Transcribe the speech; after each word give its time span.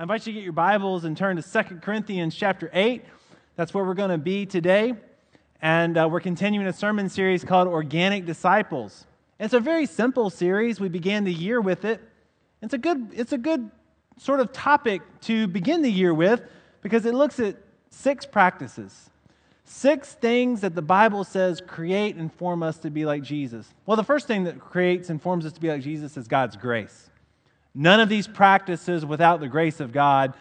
I 0.00 0.04
invite 0.04 0.28
you 0.28 0.32
to 0.32 0.38
get 0.38 0.44
your 0.44 0.52
Bibles 0.52 1.02
and 1.02 1.16
turn 1.16 1.42
to 1.42 1.42
2 1.42 1.78
Corinthians 1.80 2.32
chapter 2.32 2.70
8. 2.72 3.02
That's 3.56 3.74
where 3.74 3.84
we're 3.84 3.94
going 3.94 4.10
to 4.10 4.16
be 4.16 4.46
today. 4.46 4.94
And 5.60 5.98
uh, 5.98 6.08
we're 6.08 6.20
continuing 6.20 6.68
a 6.68 6.72
sermon 6.72 7.08
series 7.08 7.42
called 7.42 7.66
Organic 7.66 8.24
Disciples. 8.24 9.06
It's 9.40 9.54
a 9.54 9.58
very 9.58 9.86
simple 9.86 10.30
series. 10.30 10.78
We 10.78 10.88
began 10.88 11.24
the 11.24 11.32
year 11.32 11.60
with 11.60 11.84
it. 11.84 12.00
It's 12.62 12.74
a 12.74 12.78
good, 12.78 13.10
it's 13.12 13.32
a 13.32 13.38
good 13.38 13.72
sort 14.18 14.38
of 14.38 14.52
topic 14.52 15.02
to 15.22 15.48
begin 15.48 15.82
the 15.82 15.90
year 15.90 16.14
with 16.14 16.42
because 16.80 17.04
it 17.04 17.14
looks 17.14 17.40
at 17.40 17.56
six 17.90 18.24
practices. 18.24 19.10
Six 19.64 20.14
things 20.14 20.60
that 20.60 20.76
the 20.76 20.82
Bible 20.82 21.24
says 21.24 21.60
create 21.60 22.14
and 22.14 22.32
form 22.32 22.62
us 22.62 22.78
to 22.78 22.90
be 22.90 23.04
like 23.04 23.24
Jesus. 23.24 23.66
Well, 23.84 23.96
the 23.96 24.04
first 24.04 24.28
thing 24.28 24.44
that 24.44 24.60
creates 24.60 25.10
and 25.10 25.20
forms 25.20 25.44
us 25.44 25.54
to 25.54 25.60
be 25.60 25.70
like 25.70 25.82
Jesus 25.82 26.16
is 26.16 26.28
God's 26.28 26.56
grace. 26.56 27.10
None 27.74 28.00
of 28.00 28.08
these 28.08 28.26
practices 28.26 29.04
without 29.04 29.40
the 29.40 29.48
grace 29.48 29.80
of 29.80 29.92
God 29.92 30.34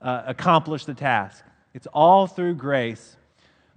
uh, 0.00 0.22
accomplish 0.26 0.84
the 0.84 0.94
task. 0.94 1.44
It's 1.72 1.86
all 1.92 2.26
through 2.26 2.54
grace. 2.54 3.16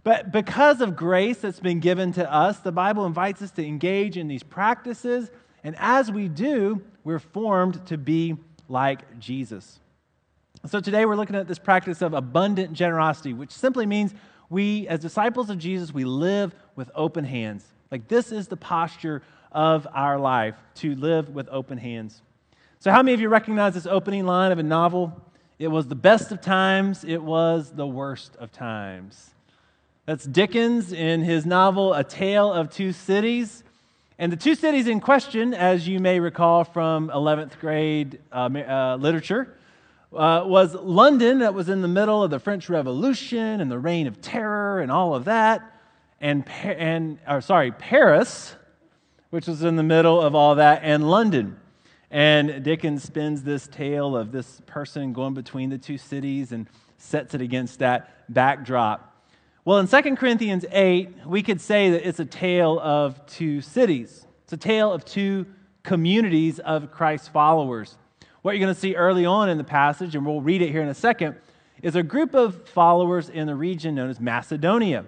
But 0.04 0.32
because 0.32 0.80
of 0.80 0.96
grace 0.96 1.40
that's 1.40 1.60
been 1.60 1.80
given 1.80 2.14
to 2.14 2.32
us, 2.32 2.60
the 2.60 2.72
Bible 2.72 3.06
invites 3.06 3.42
us 3.42 3.52
to 3.52 3.66
engage 3.66 4.16
in 4.18 4.28
these 4.28 4.44
practices. 4.44 5.30
And 5.64 5.76
as 5.80 6.12
we 6.12 6.30
do, 6.30 6.82
we're 7.04 7.20
formed 7.20 7.86
to 7.88 7.98
be 7.98 8.38
like 8.70 9.20
Jesus. 9.20 9.80
So 10.66 10.80
today 10.80 11.06
we're 11.06 11.16
looking 11.16 11.36
at 11.36 11.48
this 11.48 11.60
practice 11.60 12.02
of 12.02 12.14
abundant 12.14 12.74
generosity, 12.74 13.34
which 13.34 13.52
simply 13.52 13.86
means 13.86 14.14
we, 14.50 14.88
as 14.88 15.00
disciples 15.00 15.50
of 15.50 15.58
Jesus, 15.58 15.94
we 15.94 16.06
live 16.06 16.56
with 16.76 16.90
open 16.96 17.26
hands. 17.26 17.66
Like 17.92 18.08
this 18.08 18.32
is 18.32 18.48
the 18.48 18.58
posture 18.58 19.24
of 19.52 19.88
our 19.94 20.20
life, 20.20 20.56
to 20.76 20.96
live 20.96 21.30
with 21.30 21.48
open 21.50 21.78
hands. 21.78 22.22
So, 22.80 22.92
how 22.92 23.02
many 23.02 23.16
of 23.16 23.22
you 23.22 23.28
recognize 23.28 23.74
this 23.74 23.88
opening 23.88 24.28
line 24.28 24.52
of 24.52 24.60
a 24.60 24.64
novel? 24.64 25.20
It 25.58 25.70
was 25.70 25.88
the 25.88 25.96
best 25.96 26.32
of 26.32 26.42
times, 26.42 27.04
it 27.04 27.24
was 27.24 27.72
the 27.72 27.88
worst 27.88 28.36
of 28.36 28.52
times. 28.52 29.32
That's 30.06 30.26
Dickens 30.26 30.94
in 30.94 31.24
his 31.24 31.44
novel, 31.44 31.96
A 31.96 32.04
Tale 32.04 32.54
of 32.54 32.70
Two 32.70 32.94
Cities. 32.94 33.64
And 34.20 34.32
the 34.32 34.38
two 34.38 34.54
cities 34.54 34.88
in 34.88 35.00
question, 35.00 35.56
as 35.56 35.88
you 35.88 36.00
may 36.00 36.20
recall 36.20 36.64
from 36.64 37.10
11th 37.10 37.58
grade 37.60 38.20
uh, 38.32 38.48
uh, 38.56 38.98
literature, 38.98 39.58
uh, 40.14 40.44
was 40.46 40.76
London, 40.76 41.40
that 41.40 41.56
was 41.56 41.70
in 41.70 41.82
the 41.82 41.88
middle 41.88 42.22
of 42.24 42.30
the 42.30 42.40
French 42.40 42.70
Revolution 42.70 43.60
and 43.60 43.72
the 43.72 43.80
Reign 43.80 44.06
of 44.06 44.22
Terror 44.22 44.82
and 44.82 44.92
all 44.92 45.16
of 45.16 45.26
that, 45.26 45.82
and, 46.22 46.48
and 46.64 47.18
or 47.28 47.42
sorry, 47.42 47.72
Paris, 47.72 48.56
which 49.32 49.48
was 49.48 49.64
in 49.64 49.78
the 49.78 49.84
middle 49.84 50.22
of 50.22 50.36
all 50.36 50.54
that, 50.56 50.82
and 50.84 51.10
London. 51.10 51.58
And 52.10 52.64
Dickens 52.64 53.04
spins 53.04 53.44
this 53.44 53.68
tale 53.68 54.16
of 54.16 54.32
this 54.32 54.62
person 54.66 55.12
going 55.14 55.34
between 55.34 55.70
the 55.70 55.78
two 55.78 55.98
cities 55.98 56.52
and 56.52 56.68
sets 56.98 57.34
it 57.34 57.42
against 57.42 57.80
that 57.80 58.32
backdrop. 58.34 59.14
Well, 59.66 59.80
in 59.80 59.88
2 59.88 60.16
Corinthians 60.16 60.66
8, 60.72 61.28
we 61.28 61.44
could 61.44 61.60
say 61.60 61.90
that 61.92 62.08
it's 62.08 62.20
a 62.20 62.26
tale 62.26 62.80
of 62.80 63.26
two 63.26 63.60
cities. 63.60 64.26
It's 64.44 64.54
a 64.54 64.58
tale 64.58 64.94
of 64.94 65.04
two 65.04 65.46
communities 65.84 66.60
of 66.60 66.92
Christ's 66.92 67.28
followers. 67.28 67.98
What 68.42 68.54
you're 68.54 68.66
going 68.66 68.74
to 68.74 68.80
see 68.80 68.96
early 68.96 69.26
on 69.26 69.50
in 69.50 69.58
the 69.58 69.66
passage, 69.66 70.16
and 70.16 70.26
we'll 70.26 70.40
read 70.40 70.62
it 70.62 70.72
here 70.72 70.82
in 70.82 70.88
a 70.88 70.94
second, 70.94 71.36
is 71.82 71.98
a 71.98 72.04
group 72.04 72.34
of 72.34 72.68
followers 72.70 73.28
in 73.28 73.48
the 73.48 73.56
region 73.56 73.96
known 73.96 74.10
as 74.10 74.22
Macedonia. 74.22 75.04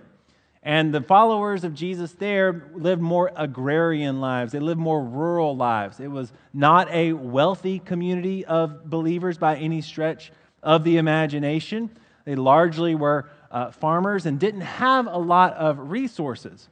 And 0.62 0.94
the 0.94 1.02
followers 1.02 1.64
of 1.64 1.74
Jesus 1.74 2.12
there 2.14 2.70
lived 2.76 3.02
more 3.02 3.32
agrarian 3.36 4.20
lives. 4.20 4.52
They 4.52 4.60
lived 4.60 4.80
more 4.80 5.04
rural 5.04 5.56
lives. 5.56 6.00
It 6.00 6.12
was 6.12 6.34
not 6.54 6.92
a 6.92 7.14
wealthy 7.14 7.80
community 7.80 8.46
of 8.46 8.90
believers 8.90 9.38
by 9.38 9.56
any 9.56 9.82
stretch 9.82 10.32
of 10.62 10.84
the 10.84 10.98
imagination. 10.98 11.90
They 12.26 12.36
largely 12.36 12.94
were 12.94 13.30
uh, 13.52 13.72
farmers 13.72 14.26
and 14.26 14.40
didn't 14.40 14.62
have 14.62 15.08
a 15.08 15.18
lot 15.18 15.54
of 15.54 15.92
resources. 15.92 16.68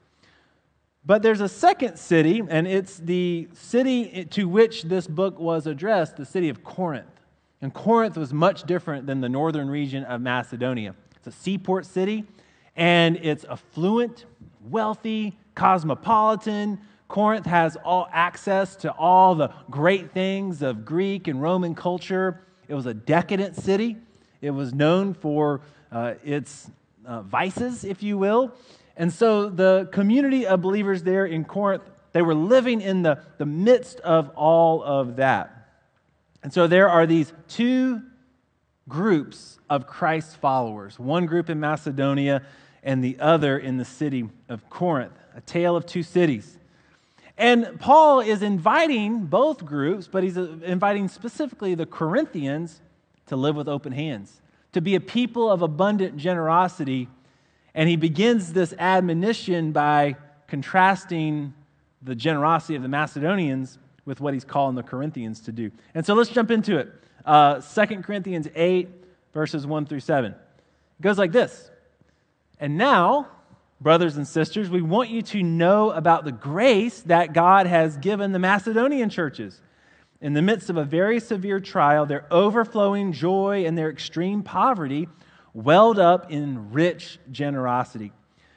But 1.05 1.21
there's 1.21 1.39
a 1.39 1.47
second 1.47 1.97
city, 1.97 2.43
and 2.47 2.67
it's 2.67 2.97
the 2.97 3.47
city 3.53 4.25
to 4.25 4.49
which 4.49 4.83
this 4.83 5.07
book 5.07 5.39
was 5.39 5.65
addressed, 5.65 6.17
the 6.17 6.25
city 6.25 6.49
of 6.49 6.65
Corinth. 6.65 7.07
And 7.61 7.73
Corinth 7.73 8.17
was 8.17 8.33
much 8.33 8.63
different 8.63 9.07
than 9.07 9.21
the 9.21 9.29
northern 9.29 9.69
region 9.69 10.03
of 10.03 10.19
Macedonia. 10.19 10.95
It's 11.15 11.27
a 11.27 11.31
seaport 11.31 11.85
city, 11.85 12.25
and 12.77 13.17
it's 13.17 13.43
affluent, 13.43 14.25
wealthy, 14.69 15.35
cosmopolitan. 15.55 16.79
Corinth 17.07 17.47
has 17.47 17.75
all 17.77 18.07
access 18.11 18.75
to 18.77 18.91
all 18.91 19.33
the 19.33 19.51
great 19.69 20.11
things 20.11 20.61
of 20.61 20.85
Greek 20.85 21.27
and 21.27 21.41
Roman 21.41 21.73
culture. 21.73 22.41
It 22.67 22.75
was 22.75 22.85
a 22.85 22.93
decadent 22.93 23.55
city. 23.55 23.97
It 24.41 24.51
was 24.51 24.73
known 24.73 25.15
for 25.15 25.61
uh, 25.91 26.13
its 26.23 26.69
uh, 27.05 27.23
vices, 27.23 27.83
if 27.83 28.03
you 28.03 28.17
will. 28.17 28.53
And 28.95 29.11
so 29.11 29.49
the 29.49 29.89
community 29.91 30.45
of 30.45 30.61
believers 30.61 31.01
there 31.01 31.25
in 31.25 31.45
Corinth, 31.45 31.83
they 32.11 32.21
were 32.21 32.35
living 32.35 32.81
in 32.81 33.01
the, 33.01 33.19
the 33.37 33.45
midst 33.45 33.99
of 34.01 34.29
all 34.29 34.83
of 34.83 35.15
that. 35.15 35.69
And 36.43 36.53
so 36.53 36.67
there 36.67 36.89
are 36.89 37.07
these 37.07 37.33
two 37.47 38.03
groups 38.87 39.59
of 39.69 39.87
Christ's 39.87 40.35
followers 40.35 40.97
one 40.97 41.25
group 41.25 41.49
in 41.49 41.59
Macedonia 41.59 42.41
and 42.83 43.03
the 43.03 43.19
other 43.19 43.57
in 43.57 43.77
the 43.77 43.85
city 43.85 44.29
of 44.49 44.69
Corinth, 44.69 45.13
a 45.35 45.41
tale 45.41 45.75
of 45.75 45.85
two 45.85 46.03
cities. 46.03 46.57
And 47.37 47.79
Paul 47.79 48.21
is 48.21 48.41
inviting 48.41 49.25
both 49.25 49.63
groups, 49.63 50.07
but 50.07 50.23
he's 50.23 50.37
inviting 50.37 51.07
specifically 51.07 51.75
the 51.75 51.85
Corinthians 51.85 52.81
to 53.27 53.35
live 53.35 53.55
with 53.55 53.67
open 53.67 53.91
hands, 53.91 54.41
to 54.71 54.81
be 54.81 54.95
a 54.95 54.99
people 54.99 55.51
of 55.51 55.61
abundant 55.61 56.17
generosity 56.17 57.09
and 57.77 57.87
he 57.87 57.95
begins 57.95 58.53
this 58.53 58.73
admonition 58.79 59.71
by 59.71 60.15
contrasting 60.47 61.53
the 62.01 62.15
generosity 62.15 62.73
of 62.73 62.81
the 62.81 62.87
Macedonians 62.87 63.77
with 64.03 64.19
what 64.19 64.33
he's 64.33 64.43
calling 64.43 64.75
the 64.75 64.81
Corinthians 64.81 65.39
to 65.41 65.51
do. 65.51 65.69
And 65.93 66.03
so 66.03 66.15
let's 66.15 66.31
jump 66.31 66.49
into 66.49 66.79
it. 66.79 66.91
Uh, 67.23 67.61
2 67.61 68.01
Corinthians 68.01 68.47
8, 68.55 68.89
verses 69.31 69.67
1 69.67 69.85
through 69.85 69.99
7. 69.99 70.31
It 70.31 70.37
goes 71.01 71.19
like 71.19 71.31
this 71.31 71.69
And 72.59 72.77
now, 72.77 73.27
brothers 73.79 74.17
and 74.17 74.27
sisters, 74.27 74.69
we 74.69 74.81
want 74.81 75.09
you 75.09 75.21
to 75.21 75.43
know 75.43 75.91
about 75.91 76.25
the 76.25 76.31
grace 76.31 77.01
that 77.01 77.33
God 77.33 77.67
has 77.67 77.97
given 77.97 78.31
the 78.31 78.39
Macedonian 78.39 79.09
churches. 79.09 79.61
In 80.19 80.33
the 80.33 80.41
midst 80.41 80.69
of 80.69 80.77
a 80.77 80.83
very 80.83 81.19
severe 81.19 81.59
trial, 81.59 82.05
their 82.05 82.25
overflowing 82.31 83.13
joy 83.13 83.65
and 83.65 83.77
their 83.77 83.89
extreme 83.89 84.41
poverty 84.41 85.07
welled 85.53 85.99
up 85.99 86.31
in 86.31 86.71
rich 86.71 87.19
generosity. 87.31 88.11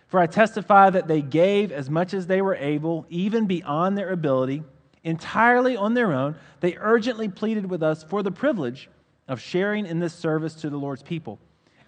For 0.09 0.19
I 0.19 0.27
testify 0.27 0.91
that 0.91 1.07
they 1.07 1.23
gave 1.23 1.71
as 1.71 1.89
much 1.89 2.15
as 2.15 2.27
they 2.27 2.43
were 2.43 2.57
able, 2.57 3.07
even 3.11 3.47
beyond 3.47 3.97
their 3.97 4.11
ability, 4.11 4.65
entirely 5.05 5.77
on 5.77 5.95
their 5.95 6.13
own. 6.13 6.37
They 6.61 6.77
urgently 6.79 7.29
pleaded 7.29 7.71
with 7.71 7.83
us 7.83 8.03
for 8.03 8.23
the 8.23 8.33
privilege 8.33 8.89
of 9.29 9.41
sharing 9.41 9.87
in 9.87 10.01
this 10.01 10.15
service 10.15 10.55
to 10.57 10.71
the 10.71 10.77
Lord's 10.77 11.03
people. 11.03 11.39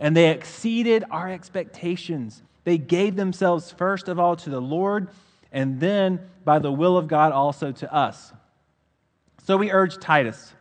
And 0.02 0.16
they 0.16 0.30
exceeded 0.30 1.04
our 1.12 1.30
expectations. 1.30 2.42
They 2.64 2.76
gave 2.76 3.14
themselves 3.14 3.70
first 3.70 4.08
of 4.08 4.18
all 4.18 4.34
to 4.34 4.50
the 4.50 4.60
Lord, 4.60 5.08
and 5.52 5.78
then 5.78 6.18
by 6.44 6.58
the 6.58 6.72
will 6.72 6.98
of 6.98 7.06
God 7.06 7.30
also 7.30 7.70
to 7.70 7.94
us. 7.94 8.32
So 9.44 9.56
we 9.56 9.70
urge 9.70 9.98
Titus 9.98 10.52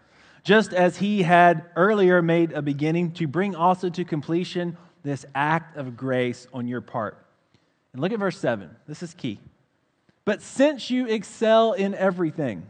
just 0.44 0.74
as 0.74 0.98
he 0.98 1.24
had 1.24 1.66
earlier 1.76 2.22
made 2.22 2.52
a 2.52 2.62
beginning 2.62 3.14
to 3.14 3.28
bring 3.28 3.56
also 3.56 3.90
to 3.90 4.06
completion 4.06 4.78
this 5.02 5.26
act 5.34 5.76
of 5.76 5.98
grace 5.98 6.48
on 6.54 6.68
your 6.68 6.82
part. 6.82 7.18
And 7.94 8.02
look 8.02 8.12
at 8.12 8.20
verse 8.20 8.38
7. 8.38 8.70
This 8.88 9.02
is 9.02 9.16
key. 9.16 9.40
But 10.24 10.44
since 10.44 10.92
you 10.92 11.08
excel 11.08 11.74
in 11.74 11.96
everything, 11.96 12.68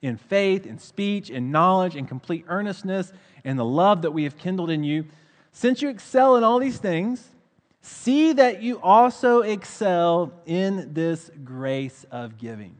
in 0.00 0.16
faith, 0.16 0.64
in 0.64 0.78
speech, 0.78 1.28
in 1.28 1.50
knowledge, 1.50 1.96
in 1.96 2.06
complete 2.06 2.44
earnestness, 2.48 3.12
in 3.44 3.56
the 3.56 3.64
love 3.64 4.02
that 4.02 4.12
we 4.12 4.24
have 4.24 4.38
kindled 4.38 4.70
in 4.70 4.84
you, 4.84 5.06
since 5.52 5.82
you 5.82 5.88
excel 5.88 6.36
in 6.36 6.44
all 6.44 6.58
these 6.58 6.78
things, 6.78 7.28
see 7.82 8.32
that 8.32 8.62
you 8.62 8.80
also 8.80 9.42
excel 9.42 10.32
in 10.46 10.94
this 10.94 11.30
grace 11.44 12.04
of 12.10 12.38
giving. 12.38 12.74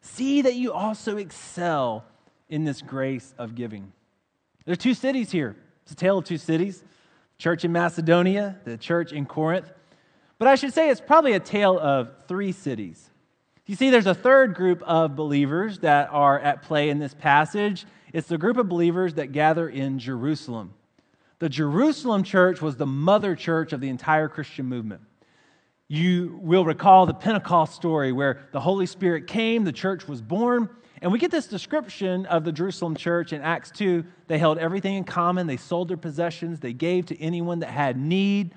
See 0.00 0.42
that 0.42 0.54
you 0.54 0.72
also 0.72 1.16
excel 1.16 2.04
in 2.48 2.64
this 2.64 2.80
grace 2.80 3.34
of 3.36 3.54
giving. 3.54 3.92
There 4.64 4.72
are 4.72 4.76
two 4.76 4.94
cities 4.94 5.30
here. 5.30 5.56
It's 5.82 5.92
a 5.92 5.96
tale 5.96 6.18
of 6.18 6.24
two 6.24 6.38
cities 6.38 6.82
church 7.38 7.64
in 7.64 7.70
Macedonia, 7.70 8.58
the 8.64 8.76
church 8.76 9.12
in 9.12 9.24
Corinth. 9.24 9.70
But 10.38 10.48
I 10.48 10.56
should 10.56 10.74
say 10.74 10.90
it's 10.90 11.00
probably 11.00 11.32
a 11.32 11.40
tale 11.40 11.78
of 11.78 12.10
three 12.26 12.52
cities. 12.52 13.10
You 13.66 13.76
see, 13.76 13.90
there's 13.90 14.06
a 14.06 14.14
third 14.14 14.54
group 14.54 14.82
of 14.82 15.14
believers 15.14 15.78
that 15.80 16.08
are 16.10 16.38
at 16.40 16.62
play 16.62 16.90
in 16.90 16.98
this 16.98 17.14
passage. 17.14 17.86
It's 18.12 18.28
the 18.28 18.38
group 18.38 18.56
of 18.56 18.68
believers 18.68 19.14
that 19.14 19.32
gather 19.32 19.68
in 19.68 19.98
Jerusalem. 19.98 20.74
The 21.40 21.48
Jerusalem 21.48 22.24
church 22.24 22.60
was 22.60 22.76
the 22.76 22.86
mother 22.86 23.36
church 23.36 23.72
of 23.72 23.80
the 23.80 23.88
entire 23.88 24.28
Christian 24.28 24.66
movement. 24.66 25.02
You 25.86 26.38
will 26.42 26.64
recall 26.64 27.06
the 27.06 27.14
Pentecost 27.14 27.74
story 27.74 28.12
where 28.12 28.48
the 28.52 28.60
Holy 28.60 28.86
Spirit 28.86 29.26
came, 29.26 29.64
the 29.64 29.72
church 29.72 30.06
was 30.08 30.20
born, 30.20 30.68
And 31.00 31.12
we 31.12 31.20
get 31.20 31.30
this 31.30 31.46
description 31.46 32.26
of 32.26 32.44
the 32.44 32.50
Jerusalem 32.50 32.96
church 32.96 33.32
in 33.32 33.40
Acts 33.40 33.70
2. 33.70 34.04
They 34.26 34.36
held 34.36 34.58
everything 34.58 34.96
in 34.96 35.04
common, 35.04 35.46
they 35.46 35.56
sold 35.56 35.88
their 35.88 35.96
possessions, 35.96 36.58
they 36.58 36.72
gave 36.72 37.06
to 37.06 37.20
anyone 37.20 37.60
that 37.60 37.70
had 37.70 37.96
need. 37.96 38.54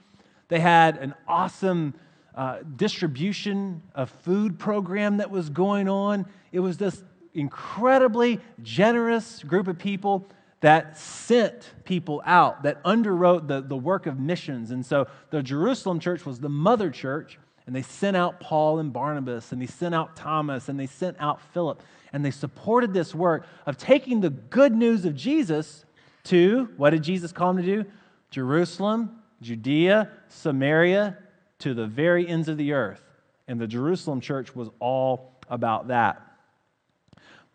They 0.47 0.59
had 0.59 0.97
an 0.97 1.13
awesome 1.27 1.93
uh, 2.33 2.59
distribution 2.75 3.83
of 3.93 4.09
food 4.09 4.57
program 4.57 5.17
that 5.17 5.29
was 5.29 5.51
going 5.51 5.87
on. 5.87 6.25
It 6.51 6.61
was 6.61 6.77
this 6.77 7.03
incredibly 7.35 8.39
generous 8.63 9.43
group 9.43 9.67
of 9.67 9.77
people 9.77 10.27
that 10.61 10.97
sent 10.97 11.71
people 11.83 12.21
out, 12.25 12.63
that 12.63 12.83
underwrote 12.83 13.47
the, 13.47 13.61
the 13.61 13.75
work 13.75 14.05
of 14.05 14.19
missions. 14.19 14.71
And 14.71 14.85
so 14.85 15.07
the 15.31 15.43
Jerusalem 15.43 15.99
church 15.99 16.25
was 16.25 16.39
the 16.39 16.49
mother 16.49 16.89
church, 16.89 17.39
and 17.65 17.75
they 17.75 17.81
sent 17.81 18.15
out 18.15 18.39
Paul 18.39 18.79
and 18.79 18.93
Barnabas, 18.93 19.51
and 19.51 19.61
they 19.61 19.65
sent 19.65 19.93
out 19.95 20.15
Thomas, 20.15 20.69
and 20.69 20.79
they 20.79 20.85
sent 20.85 21.17
out 21.19 21.41
Philip, 21.53 21.81
and 22.13 22.23
they 22.23 22.31
supported 22.31 22.93
this 22.93 23.13
work 23.15 23.45
of 23.65 23.77
taking 23.77 24.21
the 24.21 24.29
good 24.29 24.73
news 24.73 25.05
of 25.05 25.15
Jesus 25.15 25.83
to 26.25 26.69
what 26.77 26.91
did 26.91 27.03
Jesus 27.03 27.31
call 27.31 27.53
them 27.53 27.63
to 27.65 27.83
do? 27.83 27.89
Jerusalem, 28.29 29.19
Judea, 29.41 30.11
Samaria, 30.27 31.17
to 31.59 31.73
the 31.73 31.87
very 31.87 32.27
ends 32.27 32.47
of 32.47 32.57
the 32.57 32.73
earth. 32.73 33.01
And 33.47 33.59
the 33.59 33.67
Jerusalem 33.67 34.21
church 34.21 34.55
was 34.55 34.69
all 34.79 35.33
about 35.49 35.87
that. 35.87 36.21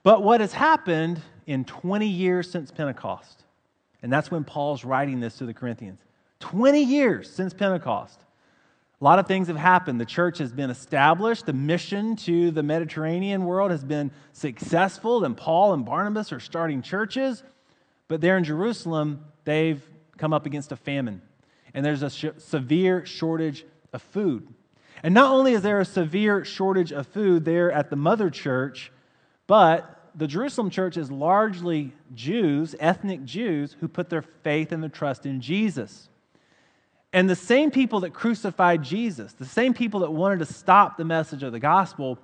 But 0.02 0.22
what 0.22 0.40
has 0.40 0.52
happened 0.52 1.20
in 1.46 1.64
20 1.64 2.06
years 2.06 2.50
since 2.50 2.70
Pentecost, 2.70 3.44
and 4.02 4.12
that's 4.12 4.30
when 4.30 4.44
Paul's 4.44 4.84
writing 4.84 5.20
this 5.20 5.38
to 5.38 5.46
the 5.46 5.54
Corinthians 5.54 6.00
20 6.40 6.82
years 6.82 7.30
since 7.30 7.54
Pentecost. 7.54 8.20
A 9.00 9.04
lot 9.04 9.18
of 9.18 9.26
things 9.26 9.48
have 9.48 9.56
happened. 9.56 10.00
The 10.00 10.06
church 10.06 10.38
has 10.38 10.52
been 10.52 10.70
established. 10.70 11.44
The 11.44 11.52
mission 11.52 12.16
to 12.16 12.50
the 12.50 12.62
Mediterranean 12.62 13.44
world 13.44 13.70
has 13.70 13.84
been 13.84 14.10
successful. 14.32 15.24
And 15.24 15.36
Paul 15.36 15.74
and 15.74 15.84
Barnabas 15.84 16.32
are 16.32 16.40
starting 16.40 16.80
churches. 16.80 17.42
But 18.08 18.22
there 18.22 18.38
in 18.38 18.44
Jerusalem, 18.44 19.24
they've 19.44 19.82
come 20.16 20.32
up 20.32 20.46
against 20.46 20.72
a 20.72 20.76
famine. 20.76 21.20
And 21.74 21.84
there's 21.84 22.02
a 22.02 22.08
sh- 22.08 22.26
severe 22.38 23.04
shortage 23.04 23.66
of 23.92 24.00
food. 24.00 24.48
And 25.02 25.12
not 25.12 25.30
only 25.30 25.52
is 25.52 25.60
there 25.60 25.80
a 25.80 25.84
severe 25.84 26.42
shortage 26.44 26.90
of 26.90 27.06
food 27.06 27.44
there 27.44 27.70
at 27.70 27.90
the 27.90 27.96
mother 27.96 28.30
church, 28.30 28.90
but 29.46 29.95
the 30.16 30.26
Jerusalem 30.26 30.70
church 30.70 30.96
is 30.96 31.10
largely 31.10 31.92
Jews, 32.14 32.74
ethnic 32.80 33.24
Jews, 33.24 33.76
who 33.80 33.88
put 33.88 34.08
their 34.08 34.22
faith 34.22 34.72
and 34.72 34.82
their 34.82 34.90
trust 34.90 35.26
in 35.26 35.40
Jesus. 35.42 36.08
And 37.12 37.28
the 37.28 37.36
same 37.36 37.70
people 37.70 38.00
that 38.00 38.14
crucified 38.14 38.82
Jesus, 38.82 39.34
the 39.34 39.44
same 39.44 39.74
people 39.74 40.00
that 40.00 40.10
wanted 40.10 40.38
to 40.40 40.46
stop 40.46 40.96
the 40.96 41.04
message 41.04 41.42
of 41.42 41.52
the 41.52 41.60
gospel, 41.60 42.18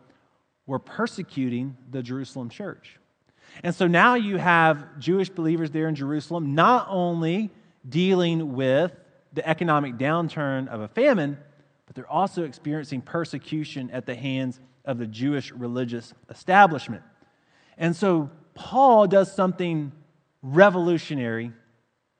were 0.66 0.78
persecuting 0.78 1.76
the 1.90 2.02
Jerusalem 2.02 2.48
church. 2.48 2.98
And 3.62 3.74
so 3.74 3.86
now 3.86 4.14
you 4.14 4.38
have 4.38 4.98
Jewish 4.98 5.28
believers 5.28 5.70
there 5.70 5.88
in 5.88 5.94
Jerusalem 5.94 6.54
not 6.54 6.86
only 6.88 7.50
dealing 7.86 8.54
with 8.54 8.92
the 9.34 9.46
economic 9.46 9.96
downturn 9.96 10.68
of 10.68 10.80
a 10.80 10.88
famine, 10.88 11.36
but 11.86 11.94
they're 11.94 12.10
also 12.10 12.44
experiencing 12.44 13.02
persecution 13.02 13.90
at 13.90 14.06
the 14.06 14.14
hands 14.14 14.60
of 14.84 14.98
the 14.98 15.06
Jewish 15.06 15.52
religious 15.52 16.14
establishment. 16.30 17.02
And 17.78 17.96
so 17.96 18.30
Paul 18.54 19.06
does 19.06 19.34
something 19.34 19.92
revolutionary 20.42 21.52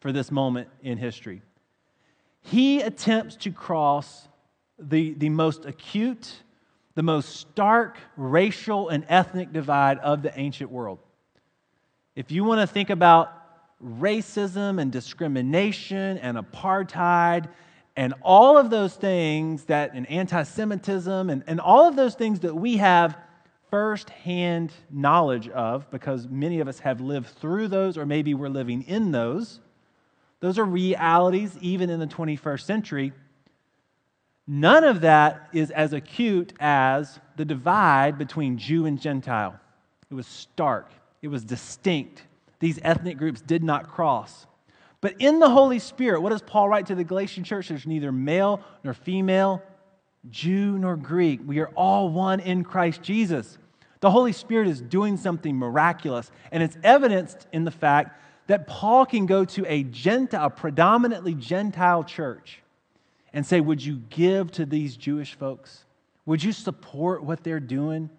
for 0.00 0.12
this 0.12 0.30
moment 0.30 0.68
in 0.82 0.98
history. 0.98 1.42
He 2.40 2.80
attempts 2.80 3.36
to 3.36 3.52
cross 3.52 4.28
the, 4.78 5.14
the 5.14 5.28
most 5.28 5.64
acute, 5.64 6.42
the 6.94 7.02
most 7.02 7.36
stark 7.36 7.98
racial 8.16 8.88
and 8.88 9.04
ethnic 9.08 9.52
divide 9.52 9.98
of 9.98 10.22
the 10.22 10.36
ancient 10.38 10.70
world. 10.70 10.98
If 12.16 12.30
you 12.30 12.44
want 12.44 12.60
to 12.60 12.66
think 12.66 12.90
about 12.90 13.32
racism 13.82 14.80
and 14.80 14.92
discrimination 14.92 16.18
and 16.18 16.36
apartheid 16.36 17.48
and 17.96 18.14
all 18.22 18.58
of 18.58 18.70
those 18.70 18.94
things 18.94 19.64
that, 19.64 19.94
and 19.94 20.08
anti 20.10 20.42
Semitism, 20.42 21.30
and, 21.30 21.42
and 21.46 21.60
all 21.60 21.86
of 21.86 21.96
those 21.96 22.14
things 22.14 22.40
that 22.40 22.54
we 22.54 22.78
have 22.78 23.16
firsthand 23.72 24.70
knowledge 24.90 25.48
of 25.48 25.90
because 25.90 26.28
many 26.28 26.60
of 26.60 26.68
us 26.68 26.78
have 26.80 27.00
lived 27.00 27.26
through 27.26 27.68
those, 27.68 27.96
or 27.96 28.04
maybe 28.04 28.34
we're 28.34 28.50
living 28.50 28.82
in 28.82 29.12
those. 29.12 29.60
Those 30.40 30.58
are 30.58 30.64
realities 30.64 31.56
even 31.62 31.88
in 31.88 31.98
the 31.98 32.06
21st 32.06 32.60
century. 32.60 33.12
None 34.46 34.84
of 34.84 35.00
that 35.00 35.48
is 35.54 35.70
as 35.70 35.94
acute 35.94 36.52
as 36.60 37.18
the 37.36 37.46
divide 37.46 38.18
between 38.18 38.58
Jew 38.58 38.84
and 38.84 39.00
Gentile. 39.00 39.58
It 40.10 40.14
was 40.14 40.26
stark, 40.26 40.90
it 41.22 41.28
was 41.28 41.42
distinct. 41.42 42.26
These 42.60 42.78
ethnic 42.82 43.16
groups 43.16 43.40
did 43.40 43.64
not 43.64 43.88
cross. 43.88 44.46
But 45.00 45.14
in 45.18 45.38
the 45.38 45.48
Holy 45.48 45.78
Spirit, 45.78 46.20
what 46.20 46.30
does 46.30 46.42
Paul 46.42 46.68
write 46.68 46.86
to 46.88 46.94
the 46.94 47.04
Galatian 47.04 47.42
church? 47.42 47.68
There's 47.68 47.86
neither 47.86 48.12
male 48.12 48.60
nor 48.84 48.92
female, 48.92 49.62
Jew 50.28 50.78
nor 50.78 50.96
Greek. 50.96 51.40
We 51.44 51.58
are 51.60 51.68
all 51.68 52.10
one 52.10 52.38
in 52.38 52.64
Christ 52.64 53.02
Jesus. 53.02 53.58
The 54.02 54.10
Holy 54.10 54.32
Spirit 54.32 54.66
is 54.66 54.80
doing 54.80 55.16
something 55.16 55.56
miraculous, 55.56 56.30
and 56.50 56.60
it's 56.62 56.76
evidenced 56.82 57.46
in 57.52 57.64
the 57.64 57.70
fact 57.70 58.20
that 58.48 58.66
Paul 58.66 59.06
can 59.06 59.26
go 59.26 59.44
to 59.44 59.64
a 59.66 59.84
Gentile, 59.84 60.50
predominantly 60.50 61.34
Gentile 61.34 62.02
church 62.02 62.60
and 63.32 63.46
say, 63.46 63.60
Would 63.60 63.82
you 63.82 64.02
give 64.10 64.50
to 64.52 64.66
these 64.66 64.96
Jewish 64.96 65.34
folks? 65.34 65.84
Would 66.26 66.42
you 66.42 66.50
support 66.50 67.22
what 67.22 67.44
they're 67.44 67.60
doing? 67.60 68.10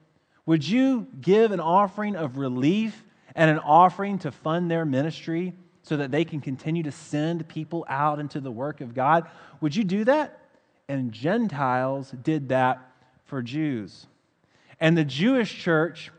Would 0.46 0.66
you 0.66 1.06
give 1.20 1.52
an 1.52 1.60
offering 1.60 2.16
of 2.16 2.38
relief 2.38 3.04
and 3.36 3.52
an 3.52 3.60
offering 3.60 4.20
to 4.20 4.32
fund 4.32 4.72
their 4.72 4.86
ministry? 4.86 5.54
so 5.84 5.98
that 5.98 6.12
they 6.12 6.24
can 6.24 6.40
continue 6.40 6.82
to 6.82 6.92
send 6.92 7.46
people 7.50 7.86
out 7.90 8.18
into 8.18 8.40
the 8.40 8.50
work 8.50 8.80
of 8.80 8.94
God. 8.94 9.30
Would 9.60 9.76
you 9.76 9.84
do 9.84 10.06
that? 10.06 10.40
And 10.88 11.12
Gentiles 11.12 12.12
did 12.24 12.50
that 12.50 12.90
for 13.26 13.42
Jews. 13.42 14.08
And 14.84 14.98
the 14.98 15.06
Jewish 15.06 15.58
church 15.64 16.12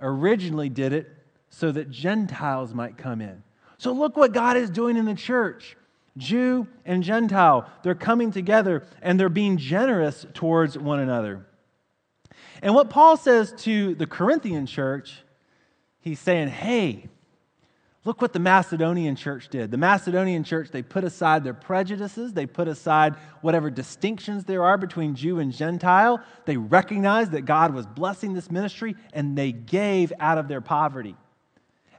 originally 0.00 0.70
did 0.70 0.94
it 0.94 1.06
so 1.50 1.70
that 1.70 1.90
Gentiles 1.90 2.72
might 2.72 2.96
come 2.96 3.20
in. 3.20 3.42
So 3.76 3.92
look 3.92 4.16
what 4.16 4.32
God 4.32 4.56
is 4.56 4.70
doing 4.70 4.96
in 4.96 5.04
the 5.04 5.14
church. 5.14 5.76
Jew 6.16 6.66
and 6.86 7.02
Gentile, 7.02 7.70
they're 7.82 7.94
coming 7.94 8.32
together 8.32 8.84
and 9.02 9.20
they're 9.20 9.28
being 9.28 9.58
generous 9.58 10.24
towards 10.32 10.78
one 10.78 10.98
another. 10.98 11.44
And 12.62 12.74
what 12.74 12.88
Paul 12.88 13.18
says 13.18 13.52
to 13.64 13.94
the 13.94 14.06
Corinthian 14.06 14.64
church, 14.64 15.22
he's 16.00 16.18
saying, 16.18 16.48
hey, 16.48 17.10
Look 18.06 18.22
what 18.22 18.32
the 18.32 18.38
Macedonian 18.38 19.16
church 19.16 19.48
did. 19.48 19.72
The 19.72 19.76
Macedonian 19.76 20.44
church, 20.44 20.70
they 20.70 20.80
put 20.80 21.02
aside 21.02 21.42
their 21.42 21.52
prejudices, 21.52 22.32
they 22.32 22.46
put 22.46 22.68
aside 22.68 23.16
whatever 23.40 23.68
distinctions 23.68 24.44
there 24.44 24.62
are 24.62 24.78
between 24.78 25.16
Jew 25.16 25.40
and 25.40 25.52
Gentile. 25.52 26.22
They 26.44 26.56
recognized 26.56 27.32
that 27.32 27.46
God 27.46 27.74
was 27.74 27.84
blessing 27.84 28.32
this 28.32 28.48
ministry 28.48 28.94
and 29.12 29.36
they 29.36 29.50
gave 29.50 30.12
out 30.20 30.38
of 30.38 30.46
their 30.46 30.60
poverty. 30.60 31.16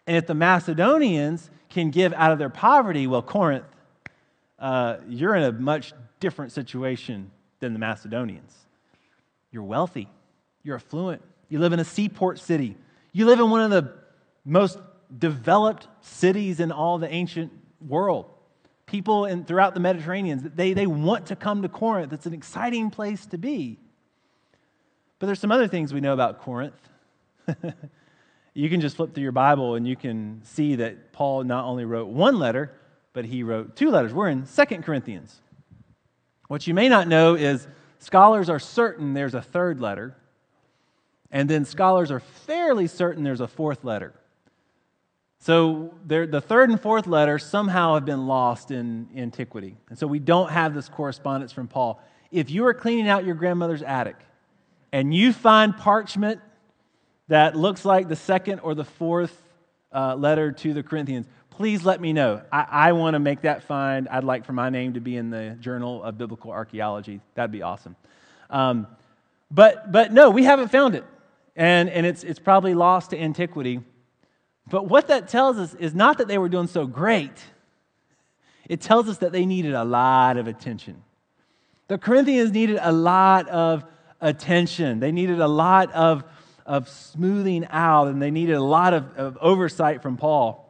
And 0.07 0.15
if 0.15 0.25
the 0.25 0.33
Macedonians 0.33 1.49
can 1.69 1.91
give 1.91 2.13
out 2.13 2.31
of 2.31 2.39
their 2.39 2.49
poverty, 2.49 3.05
well, 3.05 3.21
Corinth, 3.21 3.65
uh, 4.59 4.99
you're 5.09 5.35
in 5.35 5.43
a 5.43 5.51
much 5.51 5.91
different 6.21 6.53
situation 6.53 7.31
than 7.59 7.73
the 7.73 7.79
Macedonians. 7.79 8.55
You're 9.51 9.63
wealthy, 9.63 10.07
you're 10.63 10.77
affluent, 10.77 11.21
you 11.49 11.59
live 11.59 11.73
in 11.73 11.81
a 11.81 11.85
seaport 11.85 12.39
city, 12.39 12.77
you 13.11 13.25
live 13.25 13.41
in 13.41 13.49
one 13.49 13.59
of 13.59 13.71
the 13.71 13.93
most 14.45 14.79
developed 15.15 15.87
cities 16.01 16.59
in 16.59 16.71
all 16.71 16.97
the 16.97 17.11
ancient 17.11 17.51
world. 17.85 18.25
People 18.85 19.25
in, 19.25 19.43
throughout 19.43 19.73
the 19.73 19.79
Mediterranean, 19.79 20.51
they, 20.55 20.73
they 20.73 20.87
want 20.87 21.27
to 21.27 21.35
come 21.35 21.61
to 21.61 21.69
Corinth. 21.69 22.13
It's 22.13 22.25
an 22.25 22.33
exciting 22.33 22.89
place 22.89 23.25
to 23.27 23.37
be. 23.37 23.79
But 25.19 25.27
there's 25.27 25.39
some 25.39 25.51
other 25.51 25.67
things 25.67 25.93
we 25.93 25.99
know 25.99 26.13
about 26.13 26.41
Corinth. 26.41 26.79
you 28.53 28.69
can 28.69 28.81
just 28.81 28.95
flip 28.95 29.13
through 29.13 29.23
your 29.23 29.31
Bible 29.31 29.75
and 29.75 29.87
you 29.87 29.95
can 29.95 30.41
see 30.43 30.75
that 30.75 31.11
Paul 31.11 31.43
not 31.43 31.65
only 31.65 31.85
wrote 31.85 32.07
one 32.07 32.39
letter, 32.39 32.71
but 33.13 33.25
he 33.25 33.43
wrote 33.43 33.75
two 33.75 33.89
letters. 33.89 34.13
We're 34.13 34.29
in 34.29 34.45
Second 34.45 34.83
Corinthians. 34.83 35.41
What 36.47 36.67
you 36.67 36.73
may 36.73 36.87
not 36.87 37.07
know 37.07 37.35
is 37.35 37.67
scholars 37.99 38.49
are 38.49 38.59
certain 38.59 39.13
there's 39.13 39.33
a 39.33 39.41
third 39.41 39.81
letter, 39.81 40.15
and 41.31 41.49
then 41.49 41.65
scholars 41.65 42.11
are 42.11 42.19
fairly 42.19 42.87
certain 42.87 43.23
there's 43.23 43.41
a 43.41 43.47
fourth 43.47 43.83
letter. 43.83 44.13
So 45.47 45.93
the 46.05 46.41
third 46.41 46.71
and 46.71 46.81
fourth 46.81 47.07
letters 47.07 47.45
somehow 47.45 47.93
have 47.93 48.03
been 48.03 48.27
lost 48.27 48.69
in 48.69 49.07
antiquity. 49.15 49.77
And 49.87 49.97
so 49.97 50.05
we 50.05 50.19
don't 50.19 50.51
have 50.51 50.73
this 50.73 50.89
correspondence 50.89 51.53
from 51.53 51.69
Paul. 51.69 52.03
If 52.31 52.51
you 52.51 52.65
are 52.65 52.73
cleaning 52.73 53.07
out 53.07 53.23
your 53.23 53.35
grandmother's 53.35 53.81
attic 53.81 54.17
and 54.91 55.13
you 55.13 55.31
find 55.31 55.77
parchment 55.77 56.41
that 57.29 57.55
looks 57.55 57.85
like 57.85 58.09
the 58.09 58.15
second 58.17 58.59
or 58.59 58.75
the 58.75 58.83
fourth 58.83 59.41
uh, 59.93 60.15
letter 60.17 60.51
to 60.51 60.73
the 60.73 60.83
Corinthians, 60.83 61.27
please 61.49 61.85
let 61.85 62.01
me 62.01 62.11
know. 62.11 62.41
I, 62.51 62.65
I 62.69 62.91
want 62.91 63.13
to 63.13 63.19
make 63.19 63.43
that 63.43 63.63
find. 63.63 64.09
I'd 64.09 64.25
like 64.25 64.43
for 64.43 64.51
my 64.51 64.69
name 64.69 64.95
to 64.95 64.99
be 64.99 65.15
in 65.15 65.29
the 65.29 65.55
Journal 65.61 66.03
of 66.03 66.17
Biblical 66.17 66.51
Archaeology. 66.51 67.21
That'd 67.35 67.53
be 67.53 67.61
awesome. 67.61 67.95
Um, 68.49 68.85
but, 69.49 69.93
but 69.93 70.11
no, 70.11 70.29
we 70.29 70.43
haven't 70.43 70.73
found 70.73 70.93
it. 70.93 71.05
and, 71.55 71.89
and 71.89 72.05
it's, 72.05 72.25
it's 72.25 72.39
probably 72.39 72.73
lost 72.73 73.11
to 73.11 73.17
antiquity. 73.17 73.79
But 74.69 74.87
what 74.87 75.07
that 75.07 75.27
tells 75.27 75.57
us 75.57 75.73
is 75.75 75.95
not 75.95 76.17
that 76.17 76.27
they 76.27 76.37
were 76.37 76.49
doing 76.49 76.67
so 76.67 76.85
great, 76.85 77.43
it 78.67 78.81
tells 78.81 79.07
us 79.07 79.19
that 79.19 79.31
they 79.31 79.45
needed 79.45 79.73
a 79.73 79.85
lot 79.85 80.37
of 80.37 80.47
attention. 80.47 81.03
The 81.87 81.97
Corinthians 81.97 82.51
needed 82.51 82.79
a 82.81 82.91
lot 82.91 83.47
of 83.47 83.85
attention, 84.19 84.99
they 84.99 85.11
needed 85.11 85.39
a 85.39 85.47
lot 85.47 85.91
of, 85.93 86.23
of 86.65 86.89
smoothing 86.89 87.65
out, 87.69 88.07
and 88.07 88.21
they 88.21 88.31
needed 88.31 88.55
a 88.55 88.63
lot 88.63 88.93
of, 88.93 89.15
of 89.15 89.37
oversight 89.39 90.01
from 90.01 90.17
Paul. 90.17 90.63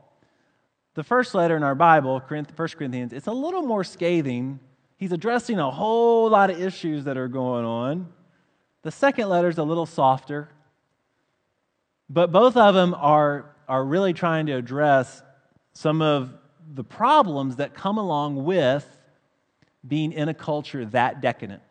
The 0.94 1.04
first 1.04 1.34
letter 1.34 1.56
in 1.56 1.63
our 1.63 1.75
Bible, 1.75 2.20
1 2.27 2.46
Corinthians, 2.70 3.13
it's 3.13 3.27
a 3.27 3.32
little 3.32 3.62
more 3.62 3.84
scathing. 3.84 4.60
He's 4.98 5.12
addressing 5.12 5.60
a 5.60 5.70
whole 5.70 6.30
lot 6.30 6.50
of 6.50 6.60
issues 6.60 7.06
that 7.06 7.18
are 7.18 7.27
going 7.27 7.66
on. 7.66 8.08
The 8.82 8.92
second 8.92 9.30
letter 9.30 9.48
is 9.48 9.58
a 9.58 9.63
little 9.63 9.86
softer, 9.86 10.50
but 12.10 12.32
both 12.32 12.58
of 12.58 12.74
them 12.74 12.96
are, 12.96 13.54
are 13.67 13.83
really 13.83 14.13
trying 14.13 14.45
to 14.47 14.53
address 14.53 15.21
some 15.74 16.01
of 16.01 16.33
the 16.74 16.83
problems 16.83 17.57
that 17.57 17.74
come 17.74 17.97
along 17.97 18.43
with 18.43 18.86
being 19.88 20.12
in 20.12 20.29
a 20.29 20.33
culture 20.33 20.86
that 20.86 21.21
decadent, 21.21 21.62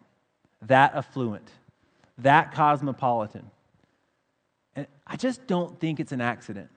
that 0.62 0.94
affluent, 0.94 1.50
that 2.18 2.52
cosmopolitan. 2.52 3.50
And 4.74 4.86
I 5.06 5.16
just 5.16 5.46
don't 5.46 5.78
think 5.80 6.00
it's 6.00 6.12
an 6.12 6.20
accident 6.20 6.70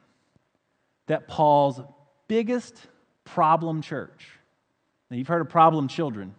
that 1.07 1.27
Paul's 1.27 1.81
biggest 2.27 2.75
problem 3.23 3.81
church. 3.81 4.29
Now, 5.09 5.17
you've 5.17 5.27
heard 5.27 5.41
of 5.41 5.49
problem 5.49 5.88
children. 5.88 6.33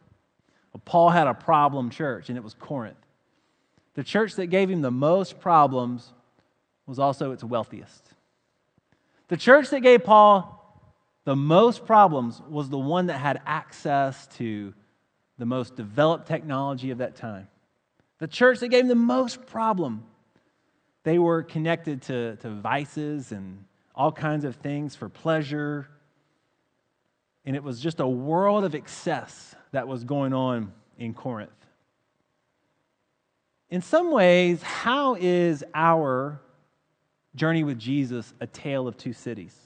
Well, 0.73 0.83
Paul 0.85 1.11
had 1.11 1.27
a 1.27 1.35
problem 1.35 1.91
church, 1.91 2.29
and 2.29 2.39
it 2.39 2.45
was 2.45 2.55
Corinth. 2.55 2.97
The 3.95 4.05
church 4.05 4.37
that 4.37 4.47
gave 4.47 4.71
him 4.71 4.81
the 4.81 4.91
most 4.91 5.41
problems 5.41 6.13
was 6.87 6.99
also 6.99 7.33
its 7.33 7.43
wealthiest. 7.43 8.10
The 9.31 9.37
church 9.37 9.71
that 9.71 9.81
gave 9.81 10.03
Paul 10.03 10.57
the 11.23 11.37
most 11.37 11.87
problems 11.87 12.43
was 12.49 12.69
the 12.69 12.79
one 12.79 13.07
that 13.07 13.19
had 13.19 13.41
access 13.47 14.27
to 14.39 14.75
the 15.39 15.47
most 15.47 15.77
developed 15.77 16.27
technology 16.27 16.91
of 16.91 16.99
that 16.99 17.15
time. 17.15 17.47
The 18.19 18.27
church 18.27 18.59
that 18.59 18.69
gave 18.69 18.83
him 18.83 18.89
the 18.89 18.97
most 18.97 19.47
problem, 19.47 20.03
they 21.05 21.17
were 21.17 21.45
connected 21.45 22.03
to, 22.03 22.37
to 22.39 22.51
vices 22.51 23.31
and 23.31 23.65
all 23.95 24.11
kinds 24.11 24.45
of 24.45 24.57
things 24.57 24.97
for 24.97 25.09
pleasure. 25.09 25.89
And 27.45 27.55
it 27.55 27.63
was 27.63 27.79
just 27.79 28.01
a 28.01 28.09
world 28.09 28.65
of 28.65 28.75
excess 28.75 29.55
that 29.71 29.87
was 29.87 30.03
going 30.03 30.35
on 30.35 30.73
in 30.99 31.15
Corinth. 31.15 31.53
In 33.71 33.81
some 33.81 34.11
ways, 34.11 34.61
how 34.61 35.15
is 35.15 35.63
our 35.73 36.41
journey 37.35 37.65
with 37.65 37.79
Jesus 37.79 38.33
a 38.41 38.47
tale 38.47 38.89
of 38.89 38.97
two 38.97 39.13
cities? 39.13 39.57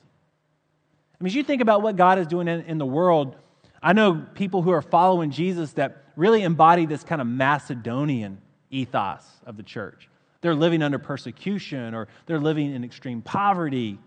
I 1.20 1.24
mean, 1.24 1.28
as 1.28 1.34
you 1.34 1.42
think 1.42 1.62
about 1.62 1.82
what 1.82 1.96
God 1.96 2.18
is 2.18 2.26
doing 2.26 2.48
in, 2.48 2.62
in 2.62 2.78
the 2.78 2.86
world, 2.86 3.36
I 3.82 3.92
know 3.92 4.26
people 4.34 4.62
who 4.62 4.70
are 4.70 4.82
following 4.82 5.30
Jesus 5.30 5.72
that 5.72 6.04
really 6.16 6.42
embody 6.42 6.86
this 6.86 7.04
kind 7.04 7.20
of 7.20 7.26
Macedonian 7.26 8.38
ethos 8.70 9.24
of 9.46 9.56
the 9.56 9.62
church. 9.62 10.08
They're 10.40 10.54
living 10.54 10.82
under 10.82 10.98
persecution 10.98 11.94
or 11.94 12.08
they're 12.26 12.40
living 12.40 12.74
in 12.74 12.84
extreme 12.84 13.22
poverty 13.22 13.98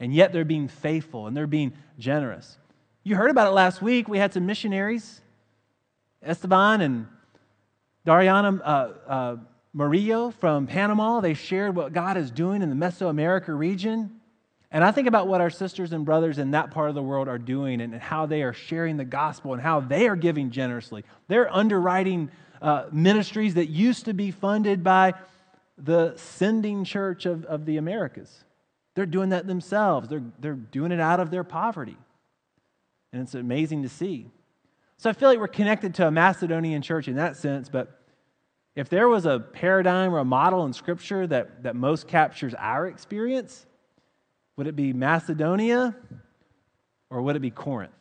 and 0.00 0.12
yet 0.12 0.32
they're 0.32 0.44
being 0.44 0.68
faithful 0.68 1.26
and 1.26 1.36
they're 1.36 1.46
being 1.46 1.72
generous. 1.98 2.58
You 3.02 3.16
heard 3.16 3.30
about 3.30 3.46
it 3.46 3.52
last 3.52 3.80
week. 3.80 4.08
We 4.08 4.18
had 4.18 4.32
some 4.32 4.46
missionaries, 4.46 5.20
Esteban 6.22 6.80
and 6.80 7.06
Dariana 8.06 8.60
uh, 8.60 8.64
uh, 9.08 9.36
Murillo 9.76 10.30
from 10.30 10.66
Panama. 10.66 11.20
They 11.20 11.34
shared 11.34 11.76
what 11.76 11.92
God 11.92 12.16
is 12.16 12.30
doing 12.30 12.62
in 12.62 12.70
the 12.70 12.74
Mesoamerica 12.74 13.56
region. 13.56 14.22
And 14.70 14.82
I 14.82 14.90
think 14.90 15.06
about 15.06 15.28
what 15.28 15.42
our 15.42 15.50
sisters 15.50 15.92
and 15.92 16.02
brothers 16.02 16.38
in 16.38 16.52
that 16.52 16.70
part 16.70 16.88
of 16.88 16.94
the 16.94 17.02
world 17.02 17.28
are 17.28 17.36
doing 17.36 17.82
and 17.82 17.94
how 17.94 18.24
they 18.24 18.42
are 18.42 18.54
sharing 18.54 18.96
the 18.96 19.04
gospel 19.04 19.52
and 19.52 19.60
how 19.60 19.80
they 19.80 20.08
are 20.08 20.16
giving 20.16 20.50
generously. 20.50 21.04
They're 21.28 21.54
underwriting 21.54 22.30
uh, 22.62 22.86
ministries 22.90 23.52
that 23.54 23.66
used 23.66 24.06
to 24.06 24.14
be 24.14 24.30
funded 24.30 24.82
by 24.82 25.12
the 25.76 26.14
sending 26.16 26.84
church 26.84 27.26
of, 27.26 27.44
of 27.44 27.66
the 27.66 27.76
Americas. 27.76 28.44
They're 28.94 29.04
doing 29.04 29.28
that 29.28 29.46
themselves. 29.46 30.08
They're, 30.08 30.24
they're 30.38 30.54
doing 30.54 30.90
it 30.90 31.00
out 31.00 31.20
of 31.20 31.30
their 31.30 31.44
poverty. 31.44 31.98
And 33.12 33.20
it's 33.20 33.34
amazing 33.34 33.82
to 33.82 33.90
see. 33.90 34.30
So 34.96 35.10
I 35.10 35.12
feel 35.12 35.28
like 35.28 35.38
we're 35.38 35.48
connected 35.48 35.94
to 35.96 36.06
a 36.06 36.10
Macedonian 36.10 36.80
church 36.80 37.08
in 37.08 37.16
that 37.16 37.36
sense, 37.36 37.68
but 37.68 38.00
if 38.76 38.90
there 38.90 39.08
was 39.08 39.24
a 39.24 39.40
paradigm 39.40 40.14
or 40.14 40.18
a 40.18 40.24
model 40.24 40.66
in 40.66 40.74
Scripture 40.74 41.26
that, 41.26 41.62
that 41.62 41.74
most 41.74 42.06
captures 42.06 42.54
our 42.54 42.86
experience, 42.86 43.64
would 44.56 44.66
it 44.66 44.76
be 44.76 44.92
Macedonia 44.92 45.96
or 47.08 47.22
would 47.22 47.36
it 47.36 47.40
be 47.40 47.50
Corinth? 47.50 47.92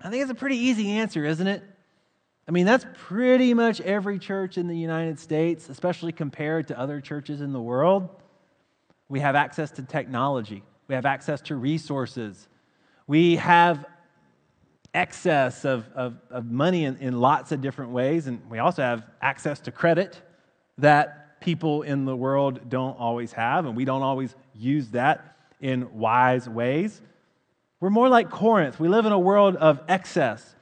I 0.00 0.10
think 0.10 0.22
it's 0.22 0.30
a 0.30 0.36
pretty 0.36 0.56
easy 0.56 0.92
answer, 0.92 1.24
isn't 1.24 1.46
it? 1.46 1.62
I 2.46 2.52
mean, 2.52 2.66
that's 2.66 2.86
pretty 2.94 3.52
much 3.54 3.80
every 3.80 4.18
church 4.18 4.58
in 4.58 4.68
the 4.68 4.76
United 4.76 5.18
States, 5.18 5.68
especially 5.68 6.12
compared 6.12 6.68
to 6.68 6.78
other 6.78 7.00
churches 7.00 7.40
in 7.40 7.52
the 7.52 7.60
world. 7.60 8.08
We 9.08 9.20
have 9.20 9.34
access 9.34 9.72
to 9.72 9.82
technology, 9.82 10.62
we 10.86 10.94
have 10.94 11.06
access 11.06 11.40
to 11.42 11.56
resources, 11.56 12.48
we 13.06 13.36
have 13.36 13.84
excess 14.94 15.64
of, 15.64 15.88
of, 15.94 16.16
of 16.30 16.44
money 16.50 16.84
in, 16.84 16.96
in 16.98 17.20
lots 17.20 17.52
of 17.52 17.60
different 17.60 17.92
ways, 17.92 18.26
and 18.26 18.40
we 18.50 18.58
also 18.58 18.82
have 18.82 19.04
access 19.20 19.60
to 19.60 19.72
credit 19.72 20.20
that 20.78 21.40
people 21.40 21.82
in 21.82 22.04
the 22.04 22.16
world 22.16 22.68
don't 22.68 22.98
always 22.98 23.32
have, 23.32 23.66
and 23.66 23.76
we 23.76 23.84
don't 23.84 24.02
always 24.02 24.34
use 24.54 24.88
that 24.90 25.36
in 25.60 25.98
wise 25.98 26.48
ways. 26.48 27.00
We're 27.80 27.90
more 27.90 28.08
like 28.08 28.30
Corinth. 28.30 28.78
We 28.78 28.88
live 28.88 29.06
in 29.06 29.12
a 29.12 29.18
world 29.18 29.56
of 29.56 29.80
excess. 29.88 30.54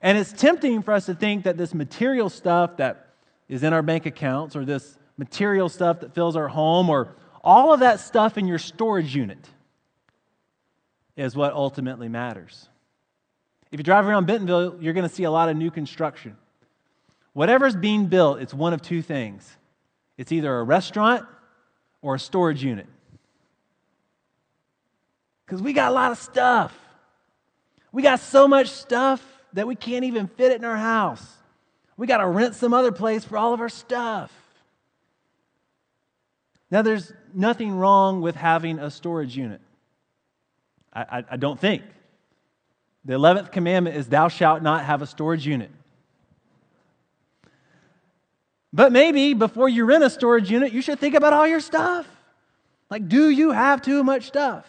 And 0.00 0.16
it's 0.16 0.32
tempting 0.32 0.82
for 0.82 0.92
us 0.92 1.06
to 1.06 1.14
think 1.14 1.44
that 1.44 1.56
this 1.56 1.74
material 1.74 2.28
stuff 2.28 2.76
that 2.76 3.08
is 3.48 3.62
in 3.62 3.72
our 3.72 3.82
bank 3.82 4.06
accounts 4.06 4.54
or 4.54 4.64
this 4.64 4.96
material 5.16 5.68
stuff 5.68 6.00
that 6.00 6.14
fills 6.14 6.36
our 6.36 6.48
home 6.48 6.88
or 6.88 7.16
all 7.42 7.72
of 7.72 7.80
that 7.80 7.98
stuff 7.98 8.38
in 8.38 8.46
your 8.46 8.58
storage 8.58 9.14
unit 9.14 9.48
is 11.16 11.34
what 11.34 11.52
ultimately 11.52 12.08
matters. 12.08 12.68
If 13.70 13.78
you 13.78 13.84
drive 13.84 14.06
around 14.06 14.26
Bentonville, 14.26 14.76
you're 14.80 14.94
going 14.94 15.08
to 15.08 15.14
see 15.14 15.24
a 15.24 15.30
lot 15.30 15.48
of 15.48 15.56
new 15.56 15.70
construction. 15.70 16.36
Whatever's 17.32 17.76
being 17.76 18.06
built, 18.06 18.40
it's 18.40 18.54
one 18.54 18.72
of 18.72 18.82
two 18.82 19.02
things 19.02 19.56
it's 20.16 20.32
either 20.32 20.58
a 20.58 20.64
restaurant 20.64 21.24
or 22.02 22.16
a 22.16 22.18
storage 22.18 22.64
unit. 22.64 22.86
Because 25.46 25.62
we 25.62 25.72
got 25.72 25.92
a 25.92 25.94
lot 25.94 26.10
of 26.10 26.18
stuff. 26.18 26.76
We 27.92 28.02
got 28.02 28.20
so 28.20 28.48
much 28.48 28.68
stuff 28.68 29.24
that 29.52 29.66
we 29.66 29.76
can't 29.76 30.04
even 30.04 30.26
fit 30.26 30.52
it 30.52 30.56
in 30.56 30.64
our 30.64 30.76
house. 30.76 31.24
We 31.96 32.06
got 32.06 32.18
to 32.18 32.26
rent 32.26 32.54
some 32.54 32.74
other 32.74 32.92
place 32.92 33.24
for 33.24 33.38
all 33.38 33.54
of 33.54 33.60
our 33.60 33.68
stuff. 33.68 34.32
Now, 36.70 36.82
there's 36.82 37.12
nothing 37.32 37.72
wrong 37.72 38.20
with 38.20 38.36
having 38.36 38.78
a 38.78 38.90
storage 38.90 39.36
unit. 39.36 39.60
I, 40.92 41.00
I, 41.02 41.24
I 41.30 41.36
don't 41.36 41.58
think. 41.58 41.82
The 43.04 43.14
11th 43.14 43.52
commandment 43.52 43.96
is, 43.96 44.08
Thou 44.08 44.28
shalt 44.28 44.62
not 44.62 44.84
have 44.84 45.02
a 45.02 45.06
storage 45.06 45.46
unit. 45.46 45.70
But 48.72 48.92
maybe 48.92 49.34
before 49.34 49.68
you 49.68 49.84
rent 49.84 50.04
a 50.04 50.10
storage 50.10 50.50
unit, 50.50 50.72
you 50.72 50.82
should 50.82 50.98
think 50.98 51.14
about 51.14 51.32
all 51.32 51.46
your 51.46 51.60
stuff. 51.60 52.06
Like, 52.90 53.08
do 53.08 53.30
you 53.30 53.50
have 53.50 53.82
too 53.82 54.04
much 54.04 54.26
stuff? 54.26 54.66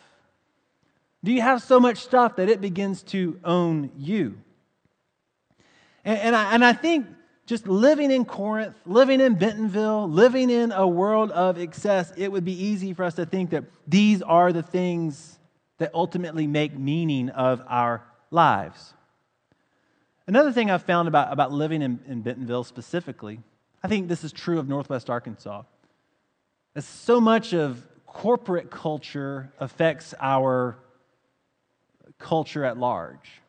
Do 1.23 1.31
you 1.31 1.41
have 1.41 1.61
so 1.61 1.79
much 1.79 1.97
stuff 1.97 2.37
that 2.37 2.49
it 2.49 2.61
begins 2.61 3.03
to 3.03 3.39
own 3.43 3.91
you? 3.97 4.37
And, 6.05 6.17
and, 6.19 6.35
I, 6.35 6.53
and 6.53 6.63
I 6.63 6.73
think 6.73 7.07
just 7.45 7.67
living 7.67 8.11
in 8.11 8.25
Corinth, 8.25 8.75
living 8.85 9.19
in 9.19 9.35
Bentonville, 9.35 10.07
living 10.07 10.49
in 10.49 10.71
a 10.71 10.87
world 10.87 11.31
of 11.31 11.57
excess, 11.57 12.13
it 12.15 12.31
would 12.31 12.45
be 12.45 12.63
easy 12.63 12.93
for 12.93 13.03
us 13.03 13.15
to 13.15 13.25
think 13.25 13.49
that 13.49 13.65
these 13.87 14.21
are 14.21 14.53
the 14.53 14.63
things 14.63 15.39
that 15.79 15.91
ultimately 15.93 16.47
make 16.47 16.77
meaning 16.77 17.29
of 17.29 17.61
our 17.67 18.03
lives. 18.31 18.93
Another 20.27 20.51
thing 20.51 20.69
I've 20.69 20.83
found 20.83 21.07
about, 21.07 21.33
about 21.33 21.51
living 21.51 21.81
in, 21.81 21.99
in 22.07 22.21
Bentonville 22.21 22.63
specifically, 22.63 23.39
I 23.83 23.87
think 23.87 24.07
this 24.07 24.23
is 24.23 24.31
true 24.31 24.59
of 24.59 24.67
Northwest 24.67 25.09
Arkansas, 25.09 25.63
is 26.75 26.85
so 26.85 27.19
much 27.19 27.53
of 27.53 27.87
corporate 28.05 28.69
culture 28.69 29.51
affects 29.59 30.13
our 30.19 30.77
culture 32.17 32.65
at 32.65 32.77
large. 32.77 33.41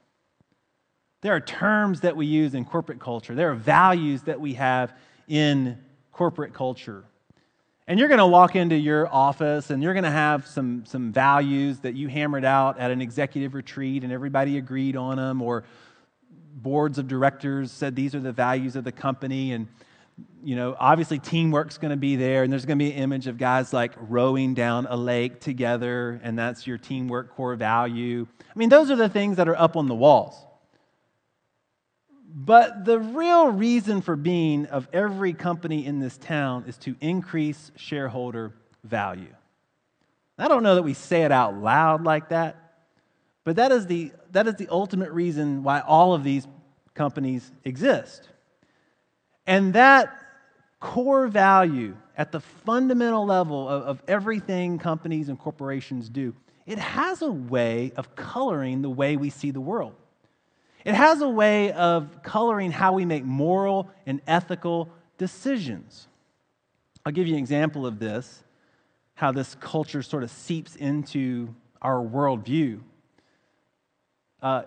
There 1.23 1.35
are 1.35 1.41
terms 1.41 2.01
that 2.01 2.17
we 2.17 2.27
use 2.27 2.55
in 2.55 2.65
corporate 2.65 3.01
culture, 3.01 3.35
there 3.35 3.51
are 3.51 3.55
values 3.55 4.23
that 4.23 4.41
we 4.41 4.55
have 4.55 4.95
in 5.29 5.79
corporate 6.13 6.55
culture. 6.55 7.05
And 7.91 7.99
you're 7.99 8.07
going 8.07 8.19
to 8.19 8.27
walk 8.27 8.55
into 8.55 8.77
your 8.77 9.13
office 9.13 9.71
and 9.71 9.83
you're 9.83 9.95
going 9.95 10.05
to 10.05 10.13
have 10.13 10.47
some, 10.47 10.85
some 10.87 11.11
values 11.11 11.81
that 11.81 11.97
you 11.97 12.07
hammered 12.07 12.45
out 12.45 12.79
at 12.79 12.93
an 12.93 13.03
executive 13.03 13.53
retreat 13.53 14.05
and 14.05 14.13
everybody 14.13 14.59
agreed 14.59 14.95
on 14.95 15.17
them, 15.17 15.43
or 15.43 15.65
boards 16.55 16.99
of 16.99 17.09
directors 17.09 17.73
said 17.73 17.97
these 17.97 18.15
are 18.15 18.21
the 18.21 18.31
values 18.31 18.77
of 18.77 18.85
the 18.85 18.93
company. 18.93 19.55
And 19.55 19.67
you 20.45 20.55
know, 20.55 20.77
obviously 20.79 21.19
teamwork's 21.19 21.79
going 21.79 21.91
to 21.91 21.97
be 21.97 22.15
there, 22.15 22.45
and 22.45 22.53
there's 22.53 22.65
going 22.65 22.79
to 22.79 22.85
be 22.85 22.93
an 22.93 22.99
image 23.03 23.27
of 23.27 23.39
guys 23.39 23.73
like 23.73 23.91
rowing 23.99 24.55
down 24.55 24.87
a 24.89 24.97
lake 24.97 25.41
together, 25.41 26.21
and 26.23 26.39
that's 26.39 26.69
your 26.69 26.79
teamwork 26.79 27.35
core 27.35 27.57
value. 27.57 28.25
I 28.39 28.57
mean, 28.57 28.69
those 28.69 28.93
are 28.93 28.97
the 28.97 29.09
things 29.09 29.37
that 29.39 29.49
are 29.49 29.59
up 29.59 29.77
on 29.77 29.89
the 29.89 29.97
walls. 29.97 30.37
But 32.33 32.85
the 32.85 33.01
real 33.01 33.49
reason 33.49 34.03
for 34.03 34.15
being 34.15 34.67
of 34.67 34.89
every 34.93 35.33
company 35.33 35.85
in 35.85 35.99
this 35.99 36.17
town 36.17 36.65
is 36.69 36.77
to 36.79 36.95
increase 37.01 37.73
shareholder 37.75 38.53
value. 38.85 39.35
I 40.39 40.47
don't 40.47 40.63
know 40.63 40.77
that 40.77 40.83
we 40.83 40.95
say 40.95 41.23
it 41.23 41.33
out 41.33 41.57
loud 41.57 42.05
like 42.05 42.29
that, 42.29 42.57
but 43.45 43.57
that 43.57 43.73
is 43.73 43.87
the, 43.87 44.13
that 44.31 44.47
is 44.47 44.55
the 44.55 44.69
ultimate 44.71 45.11
reason 45.11 45.65
why 45.65 45.81
all 45.81 46.15
of 46.15 46.23
these 46.23 46.47
companies 46.95 47.51
exist. 47.65 48.29
And 49.47 49.73
that 49.75 50.17
core 50.79 51.27
value 51.27 51.97
at 52.17 52.31
the 52.31 52.41
fundamental 52.41 53.27
level 53.27 53.69
of, 53.69 53.83
of 53.83 54.03
everything 54.07 54.79
companies 54.79 55.29
and 55.29 55.39
corporations 55.39 56.09
do, 56.09 56.35
it 56.65 56.79
has 56.79 57.23
a 57.23 57.31
way 57.31 57.93
of 57.97 58.15
coloring 58.15 58.83
the 58.83 58.91
way 58.91 59.17
we 59.17 59.31
see 59.31 59.51
the 59.51 59.61
world. 59.61 59.95
It 60.85 60.95
has 60.95 61.21
a 61.21 61.29
way 61.29 61.73
of 61.73 62.23
coloring 62.23 62.71
how 62.73 62.93
we 62.93 63.05
make 63.05 63.25
moral 63.25 63.91
and 64.07 64.21
ethical 64.27 64.89
decisions. 65.19 66.09
I'll 67.05 67.13
give 67.13 67.27
you 67.27 67.35
an 67.35 67.39
example 67.39 67.87
of 67.87 67.99
this, 67.99 68.43
how 69.15 69.33
this 69.33 69.55
culture 69.57 70.03
sort 70.03 70.23
of 70.23 70.31
seeps 70.31 70.77
into 70.77 71.55
our 71.83 71.99
worldview. 71.99 72.81
Uh, 74.43 74.63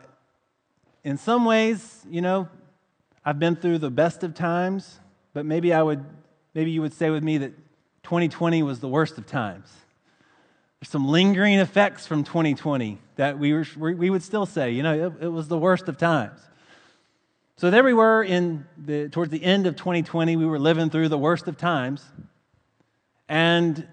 in 1.03 1.17
some 1.17 1.45
ways, 1.45 2.05
you 2.09 2.21
know, 2.21 2.47
I've 3.25 3.39
been 3.39 3.55
through 3.55 3.79
the 3.79 3.89
best 3.89 4.23
of 4.23 4.33
times, 4.33 4.99
but 5.33 5.45
maybe 5.45 5.73
I 5.73 5.81
would, 5.81 6.03
maybe 6.53 6.71
you 6.71 6.81
would 6.81 6.93
say 6.93 7.09
with 7.09 7.23
me 7.23 7.39
that 7.39 7.53
2020 8.03 8.63
was 8.63 8.79
the 8.79 8.87
worst 8.87 9.17
of 9.17 9.25
times. 9.25 9.71
Some 10.83 11.07
lingering 11.07 11.59
effects 11.59 12.05
from 12.05 12.23
2020 12.23 12.99
that 13.15 13.39
we, 13.39 13.53
were, 13.53 13.65
we 13.77 14.09
would 14.09 14.23
still 14.23 14.45
say, 14.45 14.71
you 14.71 14.83
know, 14.83 15.07
it, 15.07 15.25
it 15.25 15.27
was 15.27 15.47
the 15.47 15.57
worst 15.57 15.87
of 15.87 15.97
times. 15.97 16.39
So 17.55 17.69
there 17.69 17.83
we 17.83 17.93
were 17.93 18.23
in 18.23 18.65
the, 18.77 19.09
towards 19.09 19.31
the 19.31 19.43
end 19.43 19.67
of 19.67 19.75
2020, 19.75 20.35
we 20.35 20.45
were 20.45 20.59
living 20.59 20.89
through 20.89 21.09
the 21.09 21.17
worst 21.17 21.47
of 21.47 21.57
times. 21.57 22.03
And 23.29 23.87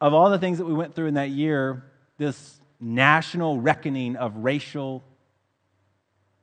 of 0.00 0.14
all 0.14 0.30
the 0.30 0.38
things 0.38 0.58
that 0.58 0.64
we 0.64 0.74
went 0.74 0.94
through 0.94 1.06
in 1.06 1.14
that 1.14 1.30
year, 1.30 1.84
this 2.18 2.60
national 2.80 3.60
reckoning 3.60 4.16
of 4.16 4.36
racial 4.36 5.02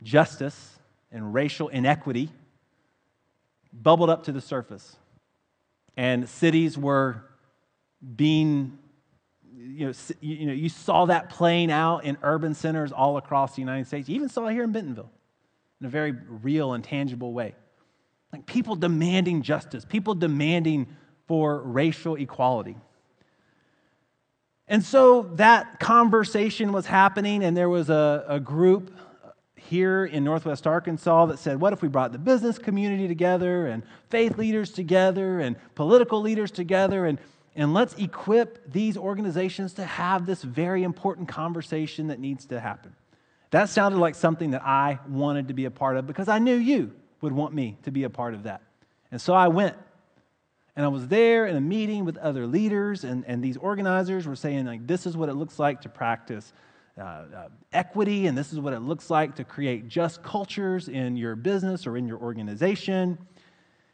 justice 0.03 0.79
and 1.11 1.33
racial 1.33 1.67
inequity 1.67 2.29
bubbled 3.71 4.09
up 4.09 4.23
to 4.23 4.31
the 4.31 4.41
surface. 4.41 4.95
And 5.97 6.27
cities 6.27 6.77
were 6.77 7.23
being, 8.15 8.77
you 9.65 9.87
know, 9.87 9.93
you 10.21 10.45
know, 10.45 10.53
you 10.53 10.69
saw 10.69 11.05
that 11.05 11.29
playing 11.29 11.71
out 11.71 12.03
in 12.03 12.17
urban 12.21 12.53
centers 12.53 12.91
all 12.91 13.17
across 13.17 13.55
the 13.55 13.61
United 13.61 13.87
States. 13.87 14.07
You 14.07 14.15
even 14.15 14.29
saw 14.29 14.47
it 14.47 14.53
here 14.53 14.63
in 14.63 14.71
Bentonville 14.71 15.11
in 15.79 15.87
a 15.87 15.89
very 15.89 16.11
real 16.11 16.73
and 16.73 16.83
tangible 16.83 17.33
way. 17.33 17.55
Like 18.31 18.45
people 18.45 18.75
demanding 18.75 19.41
justice, 19.41 19.85
people 19.85 20.13
demanding 20.13 20.87
for 21.27 21.61
racial 21.61 22.15
equality. 22.15 22.77
And 24.67 24.83
so 24.83 25.23
that 25.35 25.79
conversation 25.79 26.71
was 26.71 26.85
happening, 26.85 27.43
and 27.43 27.55
there 27.55 27.69
was 27.69 27.89
a, 27.89 28.25
a 28.27 28.39
group 28.39 28.91
here 29.55 30.05
in 30.05 30.23
Northwest 30.23 30.67
Arkansas 30.67 31.27
that 31.27 31.39
said, 31.39 31.59
what 31.59 31.73
if 31.73 31.81
we 31.81 31.87
brought 31.87 32.11
the 32.11 32.19
business 32.19 32.57
community 32.57 33.07
together 33.07 33.67
and 33.67 33.83
faith 34.09 34.37
leaders 34.37 34.71
together 34.71 35.39
and 35.39 35.55
political 35.75 36.21
leaders 36.21 36.51
together 36.51 37.05
and, 37.05 37.19
and 37.55 37.73
let's 37.73 37.93
equip 37.95 38.71
these 38.71 38.97
organizations 38.97 39.73
to 39.73 39.85
have 39.85 40.25
this 40.25 40.41
very 40.41 40.83
important 40.83 41.27
conversation 41.27 42.07
that 42.07 42.19
needs 42.19 42.45
to 42.47 42.59
happen. 42.59 42.95
That 43.51 43.69
sounded 43.69 43.99
like 43.99 44.15
something 44.15 44.51
that 44.51 44.63
I 44.63 44.99
wanted 45.07 45.47
to 45.47 45.53
be 45.53 45.65
a 45.65 45.71
part 45.71 45.95
of 45.95 46.05
because 46.05 46.27
I 46.27 46.39
knew 46.39 46.55
you 46.55 46.93
would 47.21 47.31
want 47.31 47.53
me 47.53 47.77
to 47.83 47.91
be 47.91 48.03
a 48.03 48.09
part 48.09 48.33
of 48.33 48.43
that. 48.43 48.61
And 49.11 49.21
so 49.21 49.33
I 49.33 49.47
went. 49.47 49.77
And 50.75 50.83
I 50.83 50.89
was 50.89 51.07
there 51.07 51.45
in 51.45 51.55
a 51.55 51.61
meeting 51.61 52.03
with 52.03 52.17
other 52.17 52.45
leaders, 52.45 53.05
and, 53.05 53.23
and 53.27 53.41
these 53.41 53.55
organizers 53.55 54.27
were 54.27 54.35
saying, 54.35 54.65
like, 54.65 54.85
this 54.85 55.05
is 55.05 55.15
what 55.15 55.29
it 55.29 55.35
looks 55.35 55.57
like 55.57 55.79
to 55.81 55.89
practice 55.89 56.51
uh, 56.97 57.01
uh, 57.01 57.47
equity, 57.71 58.27
and 58.27 58.37
this 58.37 58.51
is 58.51 58.59
what 58.59 58.73
it 58.73 58.81
looks 58.81 59.09
like 59.09 59.35
to 59.35 59.45
create 59.45 59.87
just 59.87 60.21
cultures 60.21 60.89
in 60.89 61.15
your 61.15 61.37
business 61.37 61.87
or 61.87 61.95
in 61.95 62.05
your 62.07 62.17
organization. 62.17 63.17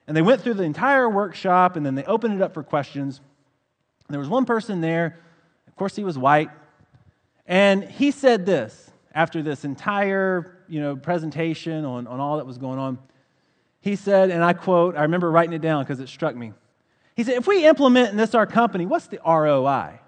And 0.07 0.17
they 0.17 0.23
went 0.23 0.41
through 0.41 0.55
the 0.55 0.63
entire 0.63 1.07
workshop, 1.07 1.75
and 1.75 1.85
then 1.85 1.93
they 1.93 2.03
opened 2.05 2.33
it 2.33 2.41
up 2.41 2.55
for 2.55 2.63
questions. 2.63 3.21
There 4.11 4.19
was 4.19 4.29
one 4.29 4.45
person 4.45 4.81
there, 4.81 5.19
of 5.67 5.75
course, 5.75 5.95
he 5.95 6.03
was 6.03 6.17
white, 6.17 6.49
and 7.47 7.83
he 7.83 8.11
said 8.11 8.45
this 8.45 8.91
after 9.13 9.41
this 9.41 9.65
entire 9.65 10.57
you 10.67 10.79
know, 10.79 10.95
presentation 10.95 11.83
on, 11.85 12.07
on 12.07 12.19
all 12.19 12.37
that 12.37 12.45
was 12.45 12.57
going 12.57 12.79
on. 12.79 12.99
He 13.81 13.95
said, 13.95 14.29
and 14.29 14.43
I 14.43 14.53
quote, 14.53 14.95
I 14.95 15.01
remember 15.01 15.29
writing 15.29 15.53
it 15.53 15.61
down 15.61 15.83
because 15.83 15.99
it 15.99 16.07
struck 16.07 16.35
me. 16.35 16.53
He 17.15 17.23
said, 17.23 17.35
if 17.35 17.47
we 17.47 17.65
implement 17.65 18.09
in 18.11 18.17
this 18.17 18.33
our 18.35 18.45
company, 18.45 18.85
what's 18.85 19.07
the 19.07 19.19
ROI? 19.25 19.99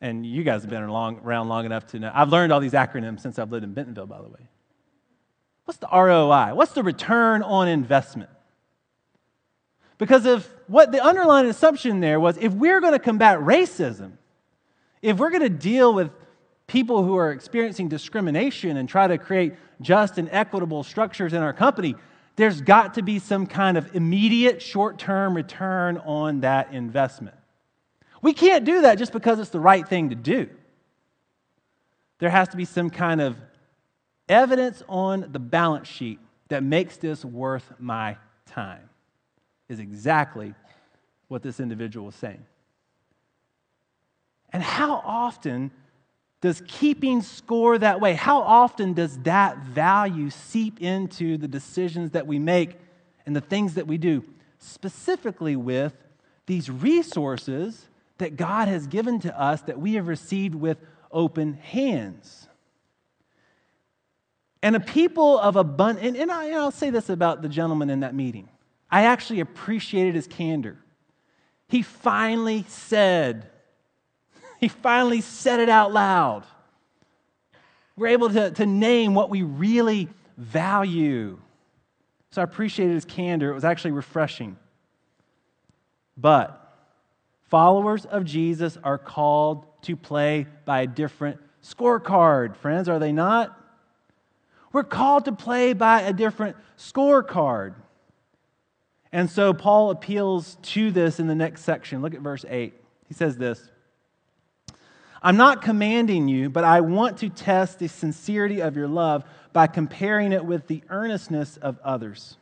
And 0.00 0.24
you 0.26 0.42
guys 0.42 0.62
have 0.62 0.70
been 0.70 0.82
around 0.82 1.48
long 1.48 1.66
enough 1.66 1.86
to 1.88 1.98
know. 1.98 2.10
I've 2.12 2.30
learned 2.30 2.52
all 2.52 2.60
these 2.60 2.72
acronyms 2.72 3.20
since 3.20 3.38
I've 3.38 3.52
lived 3.52 3.64
in 3.64 3.74
Bentonville, 3.74 4.06
by 4.06 4.22
the 4.22 4.28
way. 4.28 4.48
What's 5.66 5.78
the 5.78 5.88
ROI? 5.92 6.54
What's 6.54 6.72
the 6.72 6.82
return 6.82 7.42
on 7.42 7.68
investment? 7.68 8.30
Because 10.00 10.24
of 10.24 10.48
what 10.66 10.92
the 10.92 11.04
underlying 11.04 11.46
assumption 11.46 12.00
there 12.00 12.18
was 12.18 12.38
if 12.38 12.54
we're 12.54 12.80
going 12.80 12.94
to 12.94 12.98
combat 12.98 13.38
racism, 13.38 14.12
if 15.02 15.18
we're 15.18 15.28
going 15.28 15.42
to 15.42 15.50
deal 15.50 15.92
with 15.92 16.10
people 16.66 17.04
who 17.04 17.16
are 17.16 17.30
experiencing 17.32 17.88
discrimination 17.88 18.78
and 18.78 18.88
try 18.88 19.06
to 19.06 19.18
create 19.18 19.52
just 19.82 20.16
and 20.16 20.30
equitable 20.32 20.82
structures 20.82 21.34
in 21.34 21.42
our 21.42 21.52
company, 21.52 21.94
there's 22.36 22.62
got 22.62 22.94
to 22.94 23.02
be 23.02 23.18
some 23.18 23.46
kind 23.46 23.76
of 23.76 23.94
immediate 23.94 24.62
short 24.62 24.98
term 24.98 25.36
return 25.36 25.98
on 25.98 26.40
that 26.40 26.72
investment. 26.72 27.36
We 28.22 28.32
can't 28.32 28.64
do 28.64 28.80
that 28.80 28.96
just 28.96 29.12
because 29.12 29.38
it's 29.38 29.50
the 29.50 29.60
right 29.60 29.86
thing 29.86 30.08
to 30.08 30.14
do. 30.14 30.48
There 32.20 32.30
has 32.30 32.48
to 32.48 32.56
be 32.56 32.64
some 32.64 32.88
kind 32.88 33.20
of 33.20 33.36
evidence 34.30 34.82
on 34.88 35.28
the 35.30 35.38
balance 35.38 35.88
sheet 35.88 36.20
that 36.48 36.62
makes 36.62 36.96
this 36.96 37.22
worth 37.22 37.70
my 37.78 38.16
time, 38.46 38.88
is 39.70 39.78
exactly 39.78 40.54
what 41.28 41.42
this 41.42 41.60
individual 41.60 42.06
was 42.06 42.14
saying. 42.16 42.44
And 44.52 44.62
how 44.62 44.94
often 45.04 45.70
does 46.40 46.62
keeping 46.66 47.22
score 47.22 47.78
that 47.78 48.00
way, 48.00 48.14
how 48.14 48.40
often 48.40 48.94
does 48.94 49.18
that 49.20 49.58
value 49.58 50.30
seep 50.30 50.80
into 50.80 51.36
the 51.36 51.46
decisions 51.46 52.10
that 52.12 52.26
we 52.26 52.38
make 52.38 52.76
and 53.26 53.36
the 53.36 53.40
things 53.40 53.74
that 53.74 53.86
we 53.86 53.98
do, 53.98 54.24
specifically 54.58 55.54
with 55.54 55.94
these 56.46 56.68
resources 56.68 57.86
that 58.18 58.36
God 58.36 58.68
has 58.68 58.86
given 58.86 59.20
to 59.20 59.40
us 59.40 59.62
that 59.62 59.78
we 59.78 59.94
have 59.94 60.08
received 60.08 60.54
with 60.54 60.78
open 61.12 61.54
hands. 61.54 62.48
And 64.62 64.76
a 64.76 64.80
people 64.80 65.38
of 65.38 65.56
abundance, 65.56 66.06
and, 66.06 66.16
and, 66.16 66.30
I, 66.30 66.46
and 66.46 66.56
I'll 66.56 66.70
say 66.70 66.90
this 66.90 67.08
about 67.08 67.40
the 67.40 67.48
gentleman 67.48 67.88
in 67.88 68.00
that 68.00 68.14
meeting. 68.14 68.48
I 68.90 69.04
actually 69.04 69.40
appreciated 69.40 70.14
his 70.14 70.26
candor. 70.26 70.78
He 71.68 71.82
finally 71.82 72.64
said, 72.68 73.48
he 74.60 74.68
finally 74.68 75.20
said 75.20 75.60
it 75.60 75.68
out 75.68 75.92
loud. 75.92 76.44
We're 77.96 78.08
able 78.08 78.30
to, 78.30 78.50
to 78.50 78.66
name 78.66 79.14
what 79.14 79.30
we 79.30 79.42
really 79.42 80.08
value. 80.36 81.38
So 82.30 82.40
I 82.40 82.44
appreciated 82.44 82.94
his 82.94 83.04
candor. 83.04 83.50
It 83.50 83.54
was 83.54 83.64
actually 83.64 83.92
refreshing. 83.92 84.56
But 86.16 86.60
Followers 87.50 88.04
of 88.04 88.24
Jesus 88.24 88.78
are 88.84 88.96
called 88.96 89.66
to 89.82 89.96
play 89.96 90.46
by 90.64 90.82
a 90.82 90.86
different 90.86 91.40
scorecard, 91.64 92.54
friends, 92.54 92.88
are 92.88 93.00
they 93.00 93.10
not? 93.10 93.58
We're 94.72 94.84
called 94.84 95.24
to 95.24 95.32
play 95.32 95.72
by 95.72 96.02
a 96.02 96.12
different 96.12 96.56
scorecard. 96.78 97.74
And 99.12 99.28
so 99.28 99.52
Paul 99.52 99.90
appeals 99.90 100.56
to 100.62 100.90
this 100.90 101.18
in 101.18 101.26
the 101.26 101.34
next 101.34 101.62
section. 101.62 102.00
Look 102.02 102.14
at 102.14 102.20
verse 102.20 102.44
8. 102.48 102.74
He 103.08 103.14
says 103.14 103.36
this 103.36 103.70
I'm 105.22 105.36
not 105.36 105.62
commanding 105.62 106.28
you, 106.28 106.48
but 106.48 106.64
I 106.64 106.80
want 106.80 107.18
to 107.18 107.28
test 107.28 107.78
the 107.78 107.88
sincerity 107.88 108.60
of 108.60 108.76
your 108.76 108.88
love 108.88 109.24
by 109.52 109.66
comparing 109.66 110.32
it 110.32 110.44
with 110.44 110.66
the 110.66 110.82
earnestness 110.88 111.56
of 111.58 111.78
others. 111.84 112.36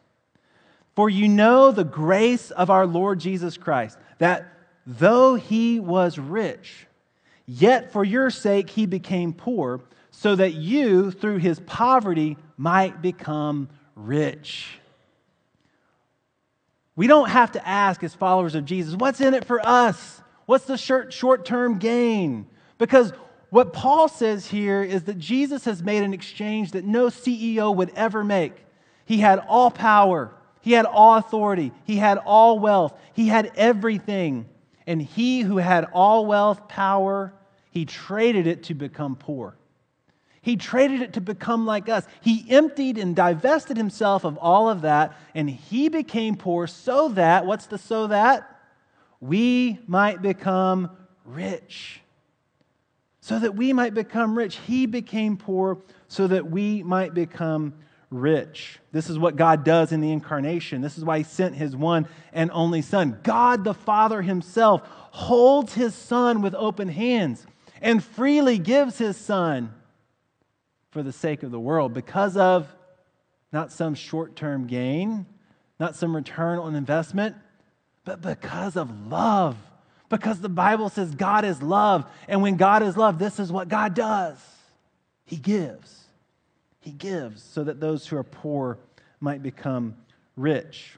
For 0.95 1.09
you 1.09 1.29
know 1.29 1.71
the 1.71 1.85
grace 1.85 2.51
of 2.51 2.71
our 2.71 2.87
Lord 2.87 3.21
Jesus 3.21 3.57
Christ, 3.57 3.99
that 4.19 4.53
though 4.87 5.35
he 5.35 5.81
was 5.81 6.19
rich, 6.19 6.87
yet 7.47 7.93
for 7.93 8.05
your 8.05 8.31
sake 8.31 8.71
he 8.71 8.87
became 8.87 9.33
poor, 9.33 9.81
so 10.11 10.35
that 10.35 10.55
you, 10.55 11.11
through 11.11 11.39
his 11.39 11.61
poverty, 11.61 12.37
might 12.57 13.01
become 13.01 13.69
rich. 13.95 14.81
We 16.99 17.07
don't 17.07 17.31
have 17.31 17.53
to 17.53 17.65
ask, 17.65 18.03
as 18.03 18.13
followers 18.13 18.57
of 18.57 18.65
Jesus, 18.65 18.97
what's 18.97 19.21
in 19.21 19.33
it 19.33 19.45
for 19.45 19.65
us? 19.65 20.21
What's 20.47 20.65
the 20.65 20.77
short 20.77 21.45
term 21.45 21.79
gain? 21.79 22.49
Because 22.77 23.13
what 23.51 23.73
Paul 23.73 24.09
says 24.09 24.49
here 24.49 24.83
is 24.83 25.05
that 25.05 25.17
Jesus 25.17 25.65
has 25.65 25.81
made 25.81 26.03
an 26.03 26.13
exchange 26.13 26.73
that 26.73 26.85
no 26.85 27.07
CEO 27.07 27.73
would 27.73 27.93
ever 27.95 28.25
make. 28.25 28.53
He 29.05 29.19
had 29.19 29.39
all 29.39 29.71
power, 29.71 30.35
he 30.61 30.73
had 30.73 30.87
all 30.87 31.15
authority, 31.19 31.71
he 31.85 31.99
had 31.99 32.19
all 32.19 32.59
wealth, 32.59 32.99
he 33.13 33.29
had 33.29 33.53
everything. 33.55 34.49
And 34.85 35.01
he 35.01 35.43
who 35.43 35.59
had 35.59 35.85
all 35.93 36.27
wealth, 36.27 36.67
power, 36.67 37.33
he 37.71 37.85
traded 37.85 38.49
it 38.49 38.65
to 38.65 38.75
become 38.75 39.15
poor. 39.15 39.57
He 40.49 40.57
traded 40.57 41.03
it 41.03 41.13
to 41.13 41.21
become 41.21 41.67
like 41.67 41.91
us. 41.91 42.07
He 42.23 42.47
emptied 42.49 42.97
and 42.97 43.15
divested 43.15 43.77
himself 43.77 44.25
of 44.25 44.39
all 44.39 44.71
of 44.71 44.81
that, 44.81 45.15
and 45.35 45.51
he 45.51 45.91
became 45.91 46.37
poor 46.37 46.67
so 46.67 47.11
that, 47.11 47.45
what's 47.45 47.67
the 47.67 47.77
so 47.77 48.07
that? 48.07 48.59
We 49.21 49.79
might 49.87 50.23
become 50.23 50.89
rich 51.27 52.01
so 53.21 53.39
that 53.39 53.57
we 53.57 53.75
might 53.75 53.93
become 53.93 54.39
rich. 54.39 54.57
He 54.67 54.87
became 54.87 55.37
poor 55.37 55.83
so 56.07 56.27
that 56.27 56.51
we 56.51 56.83
might 56.83 57.13
become 57.13 57.75
rich. 58.09 58.79
This 58.91 59.11
is 59.11 59.19
what 59.19 59.37
God 59.37 59.65
does 59.65 59.93
in 59.93 60.01
the 60.01 60.13
incarnation. 60.13 60.81
This 60.81 60.97
is 60.97 61.05
why 61.05 61.19
He 61.19 61.25
sent 61.25 61.57
His 61.57 61.77
one 61.77 62.09
and 62.33 62.51
only 62.55 62.81
Son. 62.81 63.19
God 63.23 63.65
the 63.65 63.75
Father 63.75 64.23
Himself 64.23 64.81
holds 65.11 65.75
His 65.75 65.95
Son 65.95 66.41
with 66.41 66.55
open 66.55 66.89
hands 66.89 67.47
and 67.83 68.03
freely 68.03 68.57
gives 68.57 68.97
His 68.97 69.19
Son 69.19 69.75
for 70.91 71.03
the 71.03 71.13
sake 71.13 71.43
of 71.43 71.51
the 71.51 71.61
world 71.61 71.95
because 71.95 72.37
of 72.37 72.69
not 73.53 73.73
some 73.73 73.95
short 73.95 74.37
term 74.37 74.67
gain, 74.67 75.27
not 75.79 75.97
some 75.97 76.15
return 76.15 76.59
on 76.59 76.75
investment, 76.75 77.37
but 78.05 78.21
because 78.21 78.77
of 78.77 79.09
love 79.09 79.57
because 80.09 80.41
the 80.41 80.49
Bible 80.49 80.89
says 80.89 81.15
God 81.15 81.45
is 81.45 81.63
love. 81.63 82.07
And 82.27 82.43
when 82.43 82.57
God 82.57 82.83
is 82.83 82.97
love, 82.97 83.19
this 83.19 83.39
is 83.39 83.53
what 83.53 83.69
God 83.69 83.95
does 83.95 84.39
He 85.25 85.37
gives. 85.37 86.05
He 86.81 86.93
gives 86.93 87.43
so 87.43 87.65
that 87.65 87.81
those 87.81 88.07
who 88.07 88.17
are 88.17 88.25
poor 88.25 88.79
might 89.21 89.43
become 89.43 89.97
rich. 90.37 90.97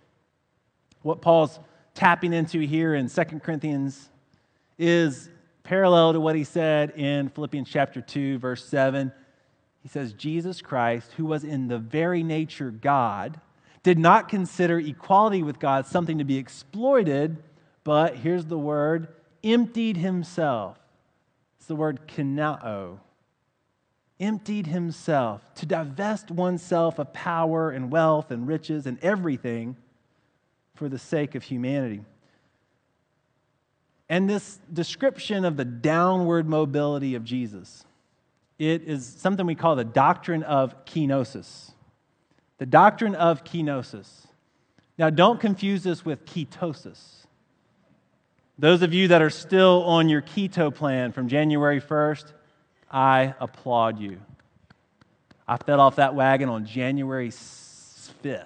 What 1.02 1.22
Paul's 1.22 1.58
tapping 1.94 2.32
into 2.32 2.60
here 2.60 2.94
in 2.94 3.08
2 3.08 3.24
Corinthians 3.42 4.08
is 4.78 5.30
parallel 5.62 6.12
to 6.12 6.20
what 6.20 6.36
he 6.36 6.44
said 6.44 6.90
in 6.90 7.30
Philippians 7.30 7.68
chapter 7.68 8.00
2, 8.00 8.38
verse 8.38 8.64
7. 8.66 9.10
He 9.82 9.88
says, 9.88 10.12
Jesus 10.12 10.60
Christ, 10.60 11.12
who 11.16 11.24
was 11.24 11.44
in 11.44 11.68
the 11.68 11.78
very 11.78 12.22
nature 12.22 12.70
God, 12.70 13.40
did 13.82 13.98
not 13.98 14.28
consider 14.28 14.78
equality 14.78 15.42
with 15.42 15.58
God 15.58 15.86
something 15.86 16.18
to 16.18 16.24
be 16.24 16.36
exploited 16.36 17.38
but 17.84 18.16
here's 18.16 18.44
the 18.44 18.58
word 18.58 19.08
emptied 19.42 19.96
himself. 19.96 20.78
It's 21.58 21.66
the 21.66 21.76
word 21.76 22.06
kinao. 22.06 22.98
Emptied 24.18 24.66
himself 24.66 25.54
to 25.54 25.66
divest 25.66 26.30
oneself 26.30 26.98
of 26.98 27.12
power 27.12 27.70
and 27.70 27.90
wealth 27.90 28.30
and 28.30 28.46
riches 28.46 28.86
and 28.86 28.98
everything 29.02 29.76
for 30.74 30.88
the 30.88 30.98
sake 30.98 31.34
of 31.34 31.42
humanity. 31.42 32.02
And 34.10 34.28
this 34.28 34.58
description 34.70 35.44
of 35.44 35.56
the 35.56 35.64
downward 35.64 36.46
mobility 36.46 37.14
of 37.14 37.24
Jesus, 37.24 37.84
it 38.60 38.82
is 38.82 39.06
something 39.06 39.46
we 39.46 39.54
call 39.54 39.74
the 39.74 39.84
doctrine 39.84 40.42
of 40.42 40.84
kenosis. 40.84 41.70
The 42.58 42.66
doctrine 42.66 43.14
of 43.14 43.42
kenosis. 43.42 44.26
Now, 44.98 45.08
don't 45.08 45.40
confuse 45.40 45.82
this 45.82 46.04
with 46.04 46.26
ketosis. 46.26 47.24
Those 48.58 48.82
of 48.82 48.92
you 48.92 49.08
that 49.08 49.22
are 49.22 49.30
still 49.30 49.82
on 49.84 50.10
your 50.10 50.20
keto 50.20 50.74
plan 50.74 51.12
from 51.12 51.28
January 51.28 51.80
1st, 51.80 52.32
I 52.90 53.34
applaud 53.40 53.98
you. 53.98 54.20
I 55.48 55.56
fell 55.56 55.80
off 55.80 55.96
that 55.96 56.14
wagon 56.14 56.50
on 56.50 56.66
January 56.66 57.30
5th. 57.30 58.44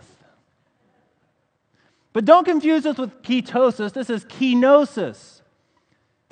But 2.12 2.24
don't 2.24 2.44
confuse 2.44 2.84
this 2.84 2.98
with 2.98 3.20
ketosis. 3.22 3.92
This 3.92 4.08
is 4.08 4.24
kenosis 4.26 5.33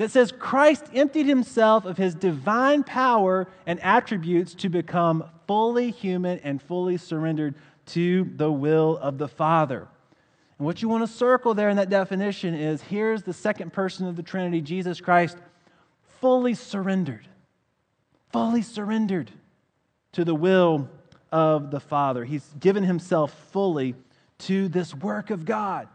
that 0.03 0.11
says 0.11 0.33
Christ 0.37 0.87
emptied 0.93 1.27
himself 1.27 1.85
of 1.85 1.97
his 1.97 2.17
divine 2.17 2.83
power 2.83 3.47
and 3.67 3.79
attributes 3.79 4.53
to 4.57 4.69
become 4.69 5.23
fully 5.47 5.93
human 5.93 6.41
and 6.41 6.61
fully 6.61 6.97
surrendered 6.97 7.55
to 7.87 8.29
the 8.35 8.51
will 8.51 8.99
of 8.99 9.19
the 9.19 9.29
Father. 9.29 9.87
And 10.59 10.67
what 10.67 10.83
you 10.83 10.89
want 10.89 11.07
to 11.07 11.13
circle 11.13 11.55
there 11.55 11.69
in 11.69 11.77
that 11.77 11.89
definition 11.89 12.53
is 12.53 12.83
here's 12.83 13.23
the 13.23 13.33
second 13.33 13.73
person 13.73 14.09
of 14.09 14.17
the 14.17 14.25
Trinity, 14.25 14.61
Jesus 14.61 15.01
Christ, 15.01 15.37
fully 16.21 16.55
surrendered, 16.55 17.29
fully 18.33 18.63
surrendered 18.63 19.31
to 20.15 20.25
the 20.25 20.35
will 20.35 20.89
of 21.31 21.71
the 21.71 21.79
Father. 21.79 22.25
He's 22.25 22.49
given 22.59 22.83
himself 22.83 23.33
fully 23.53 23.95
to 24.39 24.67
this 24.67 24.93
work 24.97 25.31
of 25.31 25.45
God. 25.45 25.87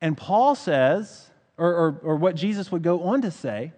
And 0.00 0.16
Paul 0.16 0.54
says, 0.54 1.27
or, 1.58 1.74
or, 1.74 2.00
or 2.02 2.16
what 2.16 2.36
Jesus 2.36 2.72
would 2.72 2.82
go 2.82 3.02
on 3.02 3.22
to 3.22 3.30
say, 3.30 3.72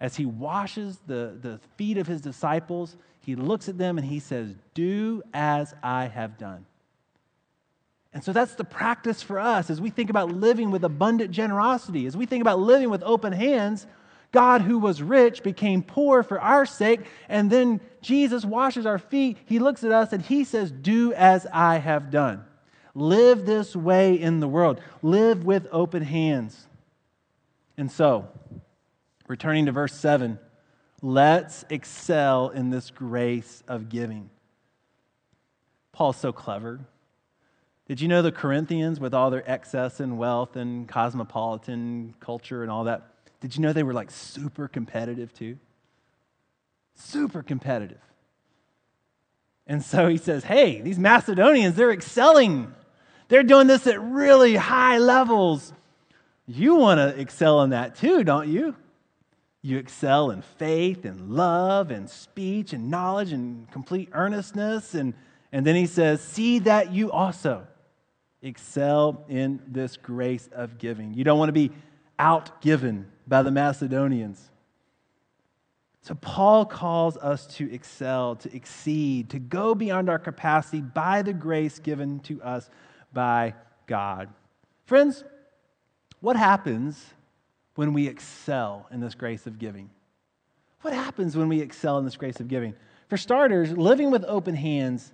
as 0.00 0.16
he 0.16 0.26
washes 0.26 0.98
the, 1.06 1.36
the 1.40 1.60
feet 1.76 1.98
of 1.98 2.06
his 2.06 2.20
disciples, 2.20 2.96
he 3.20 3.36
looks 3.36 3.68
at 3.68 3.78
them 3.78 3.98
and 3.98 4.06
he 4.06 4.18
says, 4.18 4.54
Do 4.74 5.22
as 5.32 5.74
I 5.82 6.06
have 6.06 6.36
done. 6.38 6.66
And 8.12 8.22
so 8.22 8.32
that's 8.32 8.54
the 8.54 8.64
practice 8.64 9.22
for 9.22 9.38
us 9.38 9.70
as 9.70 9.80
we 9.80 9.90
think 9.90 10.08
about 10.08 10.30
living 10.30 10.70
with 10.70 10.84
abundant 10.84 11.30
generosity, 11.30 12.06
as 12.06 12.16
we 12.16 12.26
think 12.26 12.42
about 12.42 12.60
living 12.60 12.90
with 12.90 13.02
open 13.02 13.32
hands. 13.32 13.86
God, 14.30 14.62
who 14.62 14.80
was 14.80 15.00
rich, 15.00 15.44
became 15.44 15.82
poor 15.82 16.22
for 16.24 16.40
our 16.40 16.66
sake. 16.66 17.00
And 17.28 17.50
then 17.50 17.80
Jesus 18.02 18.44
washes 18.44 18.84
our 18.84 18.98
feet. 18.98 19.38
He 19.46 19.60
looks 19.60 19.84
at 19.84 19.92
us 19.92 20.12
and 20.12 20.20
he 20.20 20.42
says, 20.42 20.72
Do 20.72 21.12
as 21.12 21.46
I 21.52 21.78
have 21.78 22.10
done. 22.10 22.44
Live 22.94 23.44
this 23.44 23.74
way 23.74 24.14
in 24.14 24.40
the 24.40 24.48
world. 24.48 24.80
Live 25.02 25.44
with 25.44 25.66
open 25.72 26.02
hands. 26.02 26.66
And 27.76 27.90
so, 27.90 28.28
returning 29.26 29.66
to 29.66 29.72
verse 29.72 29.94
7, 29.94 30.38
let's 31.02 31.64
excel 31.70 32.50
in 32.50 32.70
this 32.70 32.90
grace 32.90 33.62
of 33.66 33.88
giving. 33.88 34.30
Paul's 35.92 36.16
so 36.16 36.32
clever. 36.32 36.80
Did 37.86 38.00
you 38.00 38.08
know 38.08 38.22
the 38.22 38.32
Corinthians, 38.32 38.98
with 38.98 39.12
all 39.12 39.30
their 39.30 39.48
excess 39.50 40.00
and 40.00 40.16
wealth 40.16 40.56
and 40.56 40.88
cosmopolitan 40.88 42.14
culture 42.20 42.62
and 42.62 42.70
all 42.70 42.84
that, 42.84 43.10
did 43.40 43.54
you 43.54 43.60
know 43.60 43.72
they 43.72 43.82
were 43.82 43.92
like 43.92 44.10
super 44.10 44.68
competitive 44.68 45.34
too? 45.34 45.58
Super 46.94 47.42
competitive. 47.42 48.00
And 49.66 49.82
so 49.82 50.08
he 50.08 50.16
says, 50.16 50.44
hey, 50.44 50.80
these 50.80 50.98
Macedonians, 50.98 51.74
they're 51.74 51.92
excelling. 51.92 52.72
They're 53.28 53.42
doing 53.42 53.66
this 53.66 53.86
at 53.86 54.00
really 54.00 54.56
high 54.56 54.98
levels. 54.98 55.72
You 56.46 56.76
want 56.76 56.98
to 56.98 57.18
excel 57.20 57.62
in 57.62 57.70
that 57.70 57.96
too, 57.96 58.22
don't 58.24 58.48
you? 58.48 58.76
You 59.62 59.78
excel 59.78 60.30
in 60.30 60.42
faith 60.42 61.06
and 61.06 61.30
love 61.30 61.90
and 61.90 62.08
speech 62.08 62.74
and 62.74 62.90
knowledge 62.90 63.32
and 63.32 63.70
complete 63.70 64.10
earnestness. 64.12 64.94
And, 64.94 65.14
and 65.52 65.66
then 65.66 65.74
he 65.74 65.86
says, 65.86 66.20
see 66.20 66.58
that 66.60 66.92
you 66.92 67.10
also 67.10 67.66
excel 68.42 69.24
in 69.28 69.62
this 69.66 69.96
grace 69.96 70.48
of 70.52 70.76
giving. 70.76 71.14
You 71.14 71.24
don't 71.24 71.38
want 71.38 71.48
to 71.48 71.54
be 71.54 71.70
outgiven 72.18 73.04
by 73.26 73.42
the 73.42 73.50
Macedonians. 73.50 74.50
So, 76.02 76.14
Paul 76.14 76.66
calls 76.66 77.16
us 77.16 77.46
to 77.56 77.72
excel, 77.72 78.36
to 78.36 78.54
exceed, 78.54 79.30
to 79.30 79.38
go 79.38 79.74
beyond 79.74 80.10
our 80.10 80.18
capacity 80.18 80.82
by 80.82 81.22
the 81.22 81.32
grace 81.32 81.78
given 81.78 82.20
to 82.20 82.42
us 82.42 82.68
by 83.14 83.54
God. 83.86 84.28
Friends, 84.84 85.24
what 86.20 86.36
happens 86.36 87.02
when 87.76 87.92
we 87.92 88.08
excel 88.08 88.86
in 88.90 89.00
this 89.00 89.14
grace 89.14 89.46
of 89.46 89.58
giving? 89.58 89.90
What 90.82 90.92
happens 90.92 91.36
when 91.36 91.48
we 91.48 91.60
excel 91.60 91.98
in 91.98 92.04
this 92.04 92.16
grace 92.16 92.40
of 92.40 92.48
giving? 92.48 92.74
For 93.08 93.16
starters, 93.16 93.72
living 93.72 94.10
with 94.10 94.24
open 94.24 94.54
hands, 94.54 95.12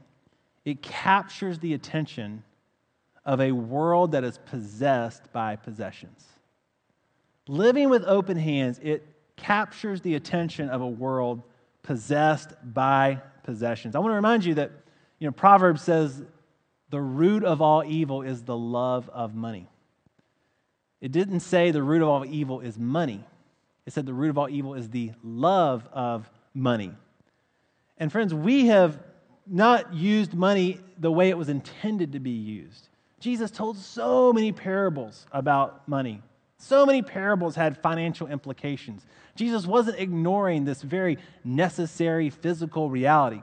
it 0.65 0.83
captures 0.83 1.59
the 1.59 1.75
attention 1.75 2.43
of 3.25 3.41
a 3.41 3.53
world 3.53 4.13
that 4.13 4.25
is 4.25 4.39
possessed 4.47 5.33
by 5.33 5.57
possessions. 5.57 6.25
Living 7.47 7.89
with 7.89 8.05
open 8.05 8.37
hands, 8.37 8.81
it 8.83 9.07
captures 9.37 10.01
the 10.01 10.15
attention 10.15 10.69
of 10.69 10.81
a 10.81 10.87
world 10.87 11.43
possessed 11.83 12.53
by 12.63 13.21
possessions. 13.43 13.95
I 13.95 13.99
want 13.99 14.11
to 14.11 14.17
remind 14.17 14.45
you 14.45 14.55
that 14.55 14.71
you 15.19 15.27
know 15.27 15.33
Proverbs 15.33 15.83
says 15.83 16.23
the 16.91 17.01
root 17.01 17.45
of 17.45 17.63
all 17.63 17.85
evil 17.85 18.23
is 18.23 18.43
the 18.43 18.57
love 18.57 19.09
of 19.11 19.35
money. 19.35 19.69
It 21.01 21.13
didn't 21.13 21.41
say 21.41 21.71
the 21.71 21.83
root 21.83 22.03
of 22.03 22.09
all 22.09 22.25
evil 22.27 22.61
is 22.61 22.79
money. 22.79 23.25
It 23.87 23.93
said 23.93 24.07
the 24.07 24.13
root 24.13 24.31
of 24.31 24.39
all 24.39 24.49
evil 24.49 24.75
is 24.75 24.91
the 24.91 25.13
love 25.23 25.89
of 25.93 26.31
money. 26.53 26.93
And 27.97 28.11
friends, 28.11 28.35
we 28.35 28.67
have 28.67 28.99
not 29.47 29.95
used 29.95 30.35
money 30.35 30.81
the 30.99 31.11
way 31.11 31.31
it 31.31 31.39
was 31.39 31.49
intended 31.49 32.13
to 32.13 32.21
be 32.21 32.31
used. 32.31 32.89
Jesus 33.21 33.51
told 33.51 33.77
so 33.77 34.33
many 34.33 34.53
parables 34.53 35.27
about 35.33 35.87
money. 35.89 36.23
So 36.59 36.85
many 36.85 37.03
parables 37.03 37.55
had 37.55 37.79
financial 37.79 38.27
implications. 38.27 39.07
Jesus 39.35 39.67
wasn't 39.67 39.99
ignoring 39.99 40.65
this 40.65 40.83
very 40.83 41.19
necessary 41.43 42.31
physical 42.31 42.91
reality. 42.91 43.43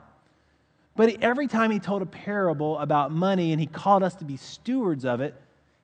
But 0.98 1.22
every 1.22 1.46
time 1.46 1.70
he 1.70 1.78
told 1.78 2.02
a 2.02 2.06
parable 2.06 2.76
about 2.78 3.12
money 3.12 3.52
and 3.52 3.60
he 3.60 3.68
called 3.68 4.02
us 4.02 4.16
to 4.16 4.24
be 4.24 4.36
stewards 4.36 5.04
of 5.04 5.20
it, 5.20 5.32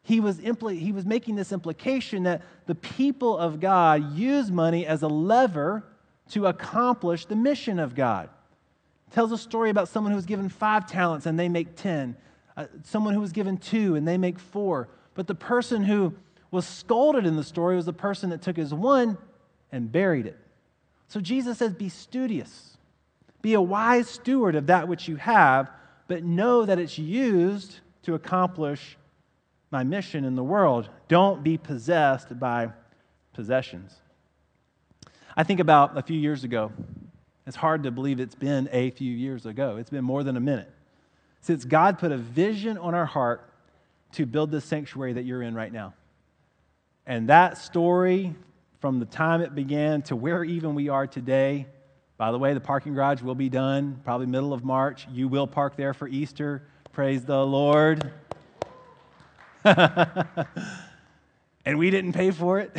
he 0.03 0.19
was, 0.19 0.39
impl- 0.39 0.77
he 0.77 0.91
was 0.91 1.07
making 1.07 1.37
this 1.37 1.53
implication 1.53 2.25
that 2.25 2.43
the 2.67 2.75
people 2.75 3.39
of 3.39 3.61
God 3.61 4.17
use 4.17 4.51
money 4.51 4.85
as 4.85 5.05
a 5.05 5.07
lever 5.07 5.85
to 6.31 6.47
accomplish 6.47 7.27
the 7.27 7.37
mission 7.37 7.79
of 7.79 7.95
God. 7.95 8.29
tells 9.13 9.31
a 9.31 9.39
story 9.39 9.71
about 9.71 9.87
someone 9.87 10.11
who 10.11 10.17
was 10.17 10.27
given 10.27 10.49
five 10.49 10.85
talents 10.85 11.27
and 11.27 11.39
they 11.39 11.49
make 11.49 11.77
ten, 11.77 12.17
uh, 12.57 12.67
someone 12.83 13.15
who 13.15 13.21
was 13.21 13.31
given 13.31 13.57
two 13.57 13.95
and 13.95 14.09
they 14.09 14.19
make 14.19 14.41
four. 14.41 14.89
But 15.15 15.29
the 15.29 15.37
person 15.37 15.85
who 15.85 16.13
was 16.51 16.67
scolded 16.67 17.25
in 17.25 17.37
the 17.37 17.45
story 17.45 17.77
was 17.77 17.87
the 17.87 17.93
person 17.93 18.31
that 18.31 18.43
took 18.43 18.57
his 18.57 18.75
one 18.75 19.17
and 19.71 19.93
buried 19.93 20.27
it. 20.27 20.41
So 21.07 21.21
Jesus 21.21 21.59
says, 21.59 21.73
Be 21.73 21.89
studious, 21.89 22.74
be 23.45 23.53
a 23.53 23.61
wise 23.61 24.09
steward 24.09 24.55
of 24.55 24.69
that 24.69 24.89
which 24.89 25.07
you 25.07 25.17
have, 25.17 25.71
but 26.09 26.25
know 26.25 26.65
that 26.65 26.79
it's 26.79 26.99
used 26.99 27.81
to 28.03 28.15
accomplish 28.15 28.97
my 29.71 29.85
mission 29.85 30.25
in 30.25 30.35
the 30.35 30.43
world. 30.43 30.89
Don't 31.09 31.45
be 31.45 31.59
possessed 31.59 32.39
by 32.41 32.71
possessions. 33.35 33.95
I 35.37 35.43
think 35.43 35.61
about 35.61 35.99
a 35.99 36.01
few 36.01 36.19
years 36.19 36.43
ago. 36.45 36.73
It's 37.47 37.55
hard 37.55 37.83
to 37.83 37.91
believe 37.91 38.19
it's 38.19 38.35
been 38.35 38.67
a 38.73 38.91
few 38.93 39.13
years 39.13 39.45
ago. 39.45 39.77
It's 39.77 39.91
been 39.91 40.05
more 40.05 40.25
than 40.25 40.39
a 40.39 40.41
minute. 40.41 40.73
Since 41.43 41.67
God 41.67 41.99
put 41.99 42.13
a 42.13 42.17
vision 42.17 42.79
on 42.79 42.95
our 42.95 43.05
heart 43.05 43.53
to 44.13 44.25
build 44.25 44.53
this 44.53 44.65
sanctuary 44.65 45.13
that 45.13 45.27
you're 45.27 45.43
in 45.43 45.55
right 45.55 45.73
now. 45.73 45.93
And 47.05 47.29
that 47.29 47.59
story, 47.59 48.35
from 48.81 49.01
the 49.01 49.05
time 49.05 49.43
it 49.43 49.55
began 49.55 50.01
to 50.03 50.17
where 50.17 50.45
even 50.45 50.75
we 50.75 50.89
are 50.89 51.07
today, 51.07 51.67
by 52.17 52.31
the 52.31 52.39
way, 52.39 52.55
the 52.55 52.61
parking 52.61 52.95
garage 52.95 53.23
will 53.23 53.35
be 53.35 53.49
done 53.49 54.01
probably 54.05 54.27
middle 54.27 54.53
of 54.53 54.65
March. 54.65 55.07
You 55.11 55.27
will 55.27 55.47
park 55.47 55.77
there 55.77 55.95
for 55.95 56.07
Easter. 56.07 56.63
Praise 56.93 57.25
the 57.25 57.45
Lord. 57.45 58.13
and 59.65 60.19
we 61.77 61.91
didn't 61.91 62.13
pay 62.13 62.31
for 62.31 62.61
it. 62.61 62.77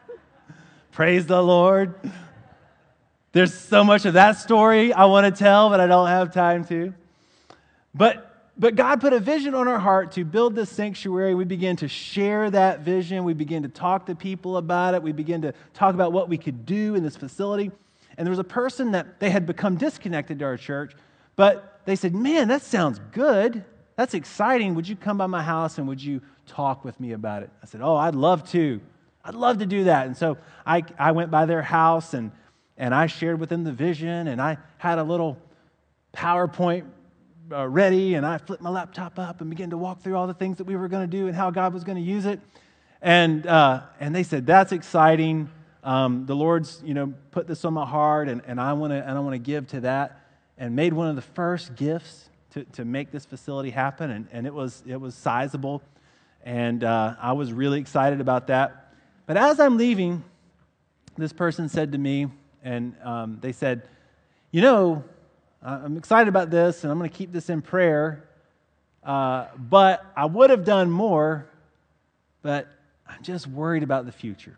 Praise 0.92 1.26
the 1.26 1.42
Lord. 1.42 1.94
There's 3.32 3.52
so 3.52 3.84
much 3.84 4.06
of 4.06 4.14
that 4.14 4.38
story 4.38 4.92
I 4.92 5.04
want 5.04 5.26
to 5.26 5.38
tell, 5.38 5.68
but 5.68 5.78
I 5.80 5.86
don't 5.86 6.08
have 6.08 6.32
time 6.32 6.64
to. 6.66 6.94
But 7.94 8.26
but 8.56 8.74
God 8.74 9.00
put 9.00 9.14
a 9.14 9.20
vision 9.20 9.54
on 9.54 9.68
our 9.68 9.78
heart 9.78 10.12
to 10.12 10.24
build 10.24 10.54
this 10.54 10.68
sanctuary. 10.68 11.34
We 11.34 11.46
began 11.46 11.76
to 11.76 11.88
share 11.88 12.50
that 12.50 12.80
vision. 12.80 13.24
We 13.24 13.32
began 13.32 13.62
to 13.62 13.70
talk 13.70 14.06
to 14.06 14.14
people 14.14 14.58
about 14.58 14.94
it. 14.94 15.02
We 15.02 15.12
began 15.12 15.40
to 15.42 15.54
talk 15.72 15.94
about 15.94 16.12
what 16.12 16.28
we 16.28 16.36
could 16.36 16.66
do 16.66 16.94
in 16.94 17.02
this 17.02 17.16
facility. 17.16 17.70
And 18.20 18.26
there 18.26 18.32
was 18.32 18.38
a 18.38 18.44
person 18.44 18.90
that 18.90 19.18
they 19.18 19.30
had 19.30 19.46
become 19.46 19.78
disconnected 19.78 20.40
to 20.40 20.44
our 20.44 20.58
church, 20.58 20.92
but 21.36 21.80
they 21.86 21.96
said, 21.96 22.14
Man, 22.14 22.48
that 22.48 22.60
sounds 22.60 23.00
good. 23.12 23.64
That's 23.96 24.12
exciting. 24.12 24.74
Would 24.74 24.86
you 24.86 24.94
come 24.94 25.16
by 25.16 25.26
my 25.26 25.42
house 25.42 25.78
and 25.78 25.88
would 25.88 26.02
you 26.02 26.20
talk 26.46 26.84
with 26.84 27.00
me 27.00 27.12
about 27.12 27.44
it? 27.44 27.50
I 27.62 27.66
said, 27.66 27.80
Oh, 27.80 27.96
I'd 27.96 28.14
love 28.14 28.46
to. 28.50 28.82
I'd 29.24 29.34
love 29.34 29.60
to 29.60 29.64
do 29.64 29.84
that. 29.84 30.04
And 30.04 30.14
so 30.14 30.36
I, 30.66 30.84
I 30.98 31.12
went 31.12 31.30
by 31.30 31.46
their 31.46 31.62
house 31.62 32.12
and, 32.12 32.30
and 32.76 32.94
I 32.94 33.06
shared 33.06 33.40
with 33.40 33.48
them 33.48 33.64
the 33.64 33.72
vision 33.72 34.28
and 34.28 34.38
I 34.38 34.58
had 34.76 34.98
a 34.98 35.02
little 35.02 35.38
PowerPoint 36.12 36.84
uh, 37.50 37.66
ready 37.66 38.16
and 38.16 38.26
I 38.26 38.36
flipped 38.36 38.62
my 38.62 38.68
laptop 38.68 39.18
up 39.18 39.40
and 39.40 39.48
began 39.48 39.70
to 39.70 39.78
walk 39.78 40.02
through 40.02 40.16
all 40.16 40.26
the 40.26 40.34
things 40.34 40.58
that 40.58 40.64
we 40.64 40.76
were 40.76 40.88
going 40.88 41.10
to 41.10 41.16
do 41.16 41.26
and 41.26 41.34
how 41.34 41.50
God 41.50 41.72
was 41.72 41.84
going 41.84 41.96
to 41.96 42.04
use 42.04 42.26
it. 42.26 42.38
And, 43.00 43.46
uh, 43.46 43.84
and 43.98 44.14
they 44.14 44.24
said, 44.24 44.46
That's 44.46 44.72
exciting. 44.72 45.48
Um, 45.82 46.26
the 46.26 46.36
Lord's, 46.36 46.82
you 46.84 46.94
know, 46.94 47.14
put 47.30 47.46
this 47.46 47.64
on 47.64 47.72
my 47.74 47.86
heart 47.86 48.28
and, 48.28 48.42
and 48.46 48.60
I 48.60 48.74
want 48.74 48.92
to 48.92 48.96
and 48.96 49.16
I 49.16 49.20
want 49.20 49.34
to 49.34 49.38
give 49.38 49.66
to 49.68 49.80
that. 49.80 50.20
And 50.58 50.76
made 50.76 50.92
one 50.92 51.08
of 51.08 51.16
the 51.16 51.22
first 51.22 51.74
gifts 51.74 52.28
to, 52.50 52.64
to 52.64 52.84
make 52.84 53.10
this 53.10 53.24
facility 53.24 53.70
happen, 53.70 54.10
and, 54.10 54.28
and 54.32 54.46
it, 54.46 54.52
was, 54.52 54.82
it 54.86 55.00
was 55.00 55.14
sizable. 55.14 55.82
And 56.44 56.84
uh, 56.84 57.14
I 57.20 57.32
was 57.32 57.52
really 57.52 57.80
excited 57.80 58.20
about 58.20 58.48
that. 58.48 58.92
But 59.26 59.36
as 59.36 59.60
I'm 59.60 59.76
leaving, 59.76 60.24
this 61.16 61.32
person 61.32 61.68
said 61.68 61.92
to 61.92 61.98
me, 61.98 62.28
and 62.62 62.94
um, 63.02 63.38
they 63.40 63.52
said, 63.52 63.82
You 64.50 64.62
know, 64.62 65.04
I'm 65.62 65.96
excited 65.96 66.28
about 66.28 66.50
this, 66.50 66.82
and 66.82 66.90
I'm 66.90 66.98
going 66.98 67.10
to 67.10 67.16
keep 67.16 67.32
this 67.32 67.50
in 67.50 67.62
prayer, 67.62 68.28
uh, 69.04 69.46
but 69.56 70.04
I 70.16 70.24
would 70.26 70.50
have 70.50 70.64
done 70.64 70.90
more, 70.90 71.46
but 72.42 72.68
I'm 73.06 73.22
just 73.22 73.46
worried 73.46 73.82
about 73.82 74.06
the 74.06 74.12
future. 74.12 74.56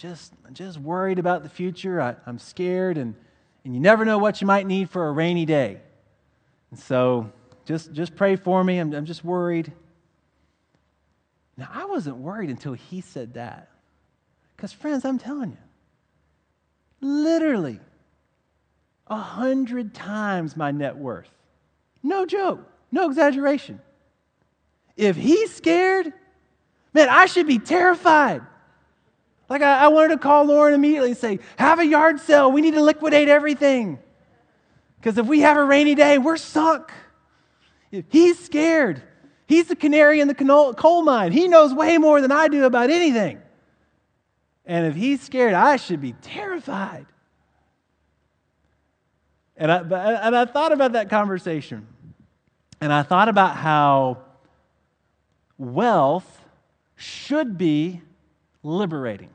Just, 0.00 0.32
just 0.54 0.78
worried 0.78 1.18
about 1.18 1.42
the 1.42 1.50
future. 1.50 2.00
I, 2.00 2.16
I'm 2.24 2.38
scared, 2.38 2.96
and, 2.96 3.14
and 3.66 3.74
you 3.74 3.80
never 3.80 4.06
know 4.06 4.16
what 4.16 4.40
you 4.40 4.46
might 4.46 4.66
need 4.66 4.88
for 4.88 5.06
a 5.06 5.12
rainy 5.12 5.44
day. 5.44 5.78
And 6.70 6.80
so 6.80 7.30
just, 7.66 7.92
just 7.92 8.16
pray 8.16 8.36
for 8.36 8.64
me. 8.64 8.78
I'm, 8.78 8.94
I'm 8.94 9.04
just 9.04 9.22
worried. 9.22 9.70
Now, 11.58 11.68
I 11.70 11.84
wasn't 11.84 12.16
worried 12.16 12.48
until 12.48 12.72
he 12.72 13.02
said 13.02 13.34
that. 13.34 13.68
Because, 14.56 14.72
friends, 14.72 15.04
I'm 15.04 15.18
telling 15.18 15.50
you, 15.50 15.58
literally 17.06 17.78
a 19.06 19.18
hundred 19.18 19.92
times 19.92 20.56
my 20.56 20.70
net 20.70 20.96
worth. 20.96 21.30
No 22.02 22.24
joke, 22.24 22.66
no 22.90 23.06
exaggeration. 23.06 23.82
If 24.96 25.16
he's 25.16 25.54
scared, 25.54 26.10
man, 26.94 27.10
I 27.10 27.26
should 27.26 27.46
be 27.46 27.58
terrified. 27.58 28.40
Like, 29.50 29.62
I, 29.62 29.86
I 29.86 29.88
wanted 29.88 30.14
to 30.14 30.18
call 30.18 30.44
Lauren 30.44 30.74
immediately 30.74 31.10
and 31.10 31.18
say, 31.18 31.40
Have 31.58 31.80
a 31.80 31.84
yard 31.84 32.20
sale. 32.20 32.52
We 32.52 32.60
need 32.60 32.74
to 32.74 32.82
liquidate 32.82 33.28
everything. 33.28 33.98
Because 34.98 35.18
if 35.18 35.26
we 35.26 35.40
have 35.40 35.56
a 35.56 35.64
rainy 35.64 35.96
day, 35.96 36.18
we're 36.18 36.36
sunk. 36.36 36.92
He's 38.08 38.38
scared. 38.38 39.02
He's 39.46 39.66
the 39.66 39.74
canary 39.74 40.20
in 40.20 40.28
the 40.28 40.34
coal 40.34 41.02
mine. 41.02 41.32
He 41.32 41.48
knows 41.48 41.74
way 41.74 41.98
more 41.98 42.20
than 42.20 42.30
I 42.30 42.46
do 42.46 42.64
about 42.64 42.90
anything. 42.90 43.40
And 44.64 44.86
if 44.86 44.94
he's 44.94 45.20
scared, 45.20 45.54
I 45.54 45.76
should 45.76 46.00
be 46.00 46.12
terrified. 46.12 47.06
And 49.56 49.72
I, 49.72 49.78
and 49.78 50.36
I 50.36 50.44
thought 50.44 50.70
about 50.70 50.92
that 50.92 51.10
conversation. 51.10 51.88
And 52.80 52.92
I 52.92 53.02
thought 53.02 53.28
about 53.28 53.56
how 53.56 54.18
wealth 55.58 56.44
should 56.94 57.58
be 57.58 58.02
liberating. 58.62 59.30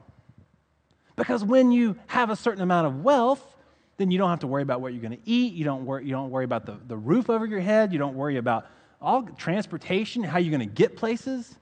Because 1.15 1.43
when 1.43 1.71
you 1.71 1.95
have 2.08 2.30
a 2.30 2.36
certain 2.36 2.62
amount 2.62 2.88
of 2.88 3.04
wealth, 3.04 3.56
then 3.97 4.12
you 4.12 4.17
don't 4.17 4.30
have 4.30 4.39
to 4.39 4.47
worry 4.47 4.63
about 4.63 4.82
what 4.82 4.93
you're 4.93 5.01
going 5.01 5.17
to 5.17 5.30
eat. 5.30 5.54
You 5.54 5.63
don't 5.63 5.86
worry, 5.86 6.06
you 6.06 6.12
don't 6.12 6.30
worry 6.30 6.45
about 6.45 6.65
the, 6.65 6.78
the 6.88 6.97
roof 6.97 7.30
over 7.30 7.45
your 7.45 7.62
head. 7.62 7.93
You 7.93 7.99
don't 7.99 8.15
worry 8.15 8.38
about 8.38 8.67
all 9.01 9.23
transportation, 9.23 10.23
how 10.23 10.39
you're 10.39 10.56
going 10.56 10.67
to 10.67 10.73
get 10.73 10.97
places. 10.97 11.56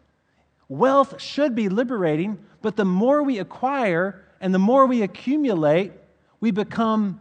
Wealth 0.69 1.21
should 1.21 1.55
be 1.55 1.69
liberating, 1.69 2.39
but 2.61 2.75
the 2.75 2.85
more 2.85 3.21
we 3.21 3.37
acquire 3.39 4.23
and 4.41 4.53
the 4.53 4.59
more 4.59 4.85
we 4.85 5.03
accumulate, 5.03 5.91
we 6.39 6.51
become 6.51 7.19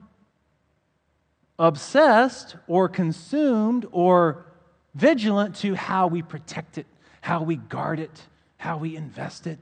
obsessed 1.59 2.57
or 2.67 2.89
consumed 2.89 3.87
or 3.93 4.47
vigilant 4.95 5.57
to 5.57 5.75
how 5.75 6.07
we 6.07 6.23
protect 6.23 6.79
it, 6.79 6.87
how 7.21 7.43
we 7.43 7.57
guard 7.57 8.01
it, 8.01 8.23
how 8.57 8.79
we 8.79 8.97
invest 8.97 9.47
it. 9.47 9.59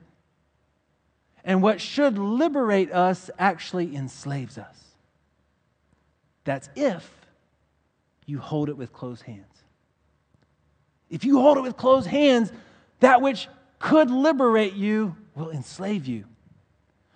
And 1.45 1.63
what 1.63 1.81
should 1.81 2.19
liberate 2.19 2.93
us 2.93 3.31
actually 3.39 3.97
enslaves 3.97 4.59
us. 4.59 4.77
That's 6.45 6.69
if 6.77 7.11
you 8.27 8.39
hold 8.39 8.69
it 8.69 8.77
with 8.77 8.93
closed 8.93 9.23
hands. 9.23 9.47
If 11.09 11.25
you 11.25 11.41
hold 11.41 11.59
it 11.59 11.63
with 11.63 11.77
closed 11.77 12.07
hands, 12.07 12.53
that 13.01 13.21
which 13.21 13.49
could 13.79 14.11
liberate 14.11 14.75
you 14.75 15.17
will 15.35 15.51
enslave 15.51 16.07
you. 16.07 16.25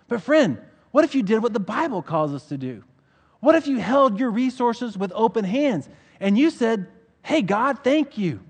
But, 0.09 0.23
friend, 0.23 0.59
what 0.91 1.05
if 1.05 1.15
you 1.15 1.23
did 1.23 1.43
what 1.43 1.53
the 1.53 1.61
Bible 1.61 2.03
calls 2.03 2.33
us 2.35 2.47
to 2.47 2.59
do? 2.59 2.83
What 3.41 3.55
if 3.55 3.67
you 3.67 3.79
held 3.79 4.19
your 4.19 4.31
resources 4.31 4.97
with 4.97 5.13
open 5.15 5.45
hands 5.45 5.89
and 6.19 6.37
you 6.39 6.51
said, 6.51 6.87
Hey, 7.23 7.43
God, 7.43 7.85
thank 7.85 8.19
you. 8.19 8.41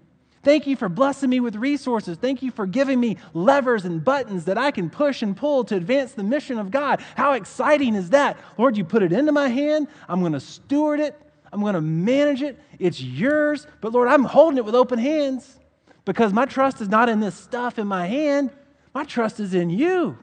Thank 0.44 0.66
you 0.66 0.76
for 0.76 0.88
blessing 0.88 1.30
me 1.30 1.40
with 1.40 1.56
resources. 1.56 2.18
Thank 2.18 2.42
you 2.42 2.50
for 2.50 2.66
giving 2.66 3.00
me 3.00 3.16
levers 3.32 3.84
and 3.84 4.04
buttons 4.04 4.44
that 4.44 4.58
I 4.58 4.70
can 4.70 4.90
push 4.90 5.22
and 5.22 5.36
pull 5.36 5.64
to 5.64 5.76
advance 5.76 6.12
the 6.12 6.22
mission 6.22 6.58
of 6.58 6.70
God. 6.70 7.02
How 7.16 7.32
exciting 7.32 7.94
is 7.94 8.10
that? 8.10 8.36
Lord, 8.58 8.76
you 8.76 8.84
put 8.84 9.02
it 9.02 9.12
into 9.12 9.32
my 9.32 9.48
hand. 9.48 9.88
I'm 10.08 10.20
going 10.20 10.32
to 10.32 10.40
steward 10.40 11.00
it. 11.00 11.18
I'm 11.52 11.60
going 11.60 11.74
to 11.74 11.80
manage 11.80 12.42
it. 12.42 12.60
It's 12.78 13.00
yours. 13.00 13.66
But 13.80 13.92
Lord, 13.92 14.08
I'm 14.08 14.24
holding 14.24 14.58
it 14.58 14.64
with 14.64 14.74
open 14.74 14.98
hands 14.98 15.58
because 16.04 16.32
my 16.32 16.44
trust 16.44 16.80
is 16.80 16.88
not 16.88 17.08
in 17.08 17.20
this 17.20 17.34
stuff 17.34 17.78
in 17.78 17.86
my 17.86 18.06
hand. 18.06 18.50
My 18.92 19.04
trust 19.04 19.40
is 19.40 19.54
in 19.54 19.70
you. 19.70 20.18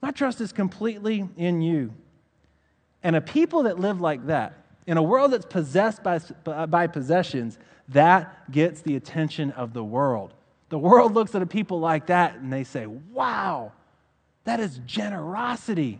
My 0.00 0.10
trust 0.10 0.40
is 0.40 0.52
completely 0.52 1.28
in 1.36 1.60
you. 1.60 1.92
And 3.02 3.14
a 3.14 3.20
people 3.20 3.64
that 3.64 3.78
live 3.78 4.00
like 4.00 4.26
that, 4.26 4.57
In 4.88 4.96
a 4.96 5.02
world 5.02 5.32
that's 5.32 5.44
possessed 5.44 6.02
by, 6.02 6.18
by 6.64 6.86
possessions, 6.86 7.58
that 7.90 8.50
gets 8.50 8.80
the 8.80 8.96
attention 8.96 9.50
of 9.50 9.74
the 9.74 9.84
world. 9.84 10.32
The 10.70 10.78
world 10.78 11.12
looks 11.12 11.34
at 11.34 11.42
a 11.42 11.46
people 11.46 11.78
like 11.78 12.06
that 12.06 12.36
and 12.36 12.50
they 12.50 12.64
say, 12.64 12.86
wow, 12.86 13.72
that 14.44 14.60
is 14.60 14.80
generosity. 14.86 15.98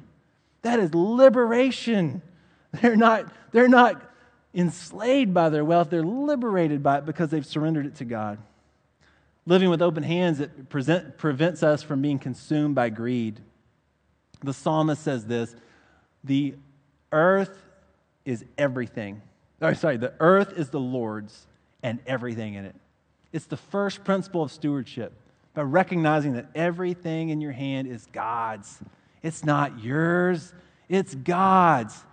That 0.63 0.81
is 0.81 0.95
liberation. 0.95 2.23
They're 2.81 2.97
not, 2.97 3.31
they're 3.53 3.69
not 3.69 4.03
enslaved 4.55 5.35
by 5.35 5.51
their 5.51 5.65
wealth, 5.67 5.91
they're 5.91 6.03
liberated 6.03 6.83
by 6.83 6.99
it 6.99 7.07
because 7.07 7.31
they've 7.31 7.45
surrendered 7.45 7.85
it 7.85 7.97
to 7.97 8.05
God. 8.07 8.39
Living 9.45 9.69
with 9.69 9.83
open 9.83 10.03
hands, 10.03 10.41
it 10.41 10.71
present, 10.71 11.19
prevents 11.19 11.63
us 11.63 11.83
from 11.83 12.01
being 12.01 12.19
consumed 12.19 12.75
by 12.75 12.89
greed. 12.89 13.41
The 14.43 14.55
psalmist 14.55 15.03
says 15.03 15.27
this 15.27 15.55
The 16.25 16.55
earth 17.13 17.68
is 18.29 18.45
everything. 18.59 19.23
Oh, 19.63 19.73
sorry, 19.73 19.97
the 19.97 20.13
earth 20.21 20.53
is 20.59 20.69
the 20.69 20.79
Lord's 20.79 21.47
and 21.83 21.99
everything 22.07 22.55
in 22.55 22.67
it. 22.67 22.75
It's 23.33 23.47
the 23.47 23.57
first 23.57 24.05
principle 24.05 24.43
of 24.43 24.53
stewardship 24.53 25.15
by 25.55 25.63
recognizing 25.63 26.35
that 26.35 26.49
everything 26.55 27.31
in 27.31 27.41
your 27.41 27.53
hand 27.53 27.89
is 27.89 28.07
God's. 28.13 28.81
It's 29.23 29.47
not 29.47 29.83
yours, 29.83 30.53
it's 30.91 31.15
God's. 31.15 32.05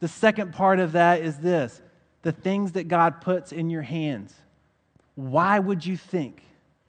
The 0.00 0.08
second 0.08 0.54
part 0.54 0.80
of 0.80 0.92
that 0.92 1.20
is 1.20 1.36
this 1.36 1.82
the 2.22 2.32
things 2.32 2.72
that 2.72 2.88
God 2.88 3.20
puts 3.20 3.52
in 3.52 3.68
your 3.68 3.82
hands. 3.82 4.34
Why 5.16 5.58
would 5.58 5.84
you 5.84 5.98
think 5.98 6.42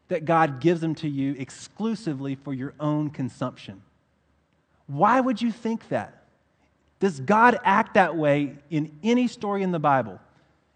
that 0.08 0.24
God 0.24 0.62
gives 0.62 0.80
them 0.80 0.96
to 0.96 1.10
you 1.10 1.36
exclusively 1.38 2.36
for 2.36 2.54
your 2.54 2.74
own 2.80 3.10
consumption? 3.10 3.82
Why 4.88 5.20
would 5.20 5.42
you 5.42 5.52
think 5.52 5.90
that? 5.90 6.19
Does 7.00 7.20
God 7.20 7.58
act 7.64 7.94
that 7.94 8.16
way 8.16 8.56
in 8.70 8.98
any 9.04 9.28
story 9.28 9.64
in 9.64 9.72
the 9.72 9.80
Bible 9.80 10.20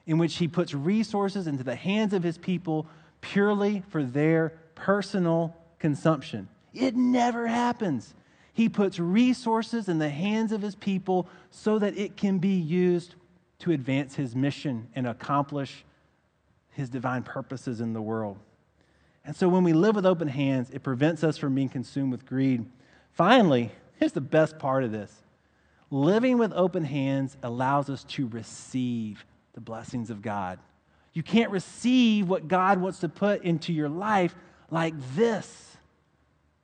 in 0.05 0.17
which 0.17 0.35
he 0.35 0.47
puts 0.47 0.73
resources 0.73 1.47
into 1.47 1.63
the 1.63 1.75
hands 1.75 2.13
of 2.13 2.23
his 2.23 2.37
people 2.37 2.87
purely 3.21 3.83
for 3.89 4.03
their 4.03 4.53
personal 4.75 5.55
consumption? 5.79 6.47
It 6.73 6.95
never 6.95 7.47
happens. 7.47 8.13
He 8.53 8.69
puts 8.69 8.99
resources 8.99 9.89
in 9.89 9.99
the 9.99 10.09
hands 10.09 10.51
of 10.51 10.61
his 10.61 10.75
people 10.75 11.27
so 11.51 11.79
that 11.79 11.97
it 11.97 12.15
can 12.15 12.37
be 12.37 12.55
used 12.55 13.15
to 13.59 13.71
advance 13.71 14.15
his 14.15 14.35
mission 14.35 14.87
and 14.95 15.07
accomplish 15.07 15.83
his 16.71 16.89
divine 16.89 17.23
purposes 17.23 17.81
in 17.81 17.93
the 17.93 18.01
world. 18.01 18.37
And 19.25 19.35
so 19.35 19.47
when 19.47 19.63
we 19.63 19.73
live 19.73 19.95
with 19.95 20.05
open 20.05 20.27
hands, 20.27 20.69
it 20.71 20.83
prevents 20.83 21.23
us 21.23 21.37
from 21.37 21.55
being 21.55 21.69
consumed 21.69 22.11
with 22.11 22.25
greed. 22.25 22.65
Finally, 23.11 23.71
here's 23.95 24.11
the 24.11 24.21
best 24.21 24.59
part 24.59 24.83
of 24.83 24.91
this 24.91 25.23
living 25.93 26.39
with 26.39 26.51
open 26.53 26.83
hands 26.83 27.37
allows 27.43 27.87
us 27.87 28.03
to 28.05 28.27
receive 28.27 29.23
the 29.53 29.61
blessings 29.61 30.09
of 30.09 30.23
God. 30.23 30.57
You 31.13 31.21
can't 31.21 31.51
receive 31.51 32.27
what 32.27 32.47
God 32.47 32.81
wants 32.81 32.99
to 33.01 33.09
put 33.09 33.43
into 33.43 33.71
your 33.71 33.89
life 33.89 34.35
like 34.71 34.95
this. 35.15 35.77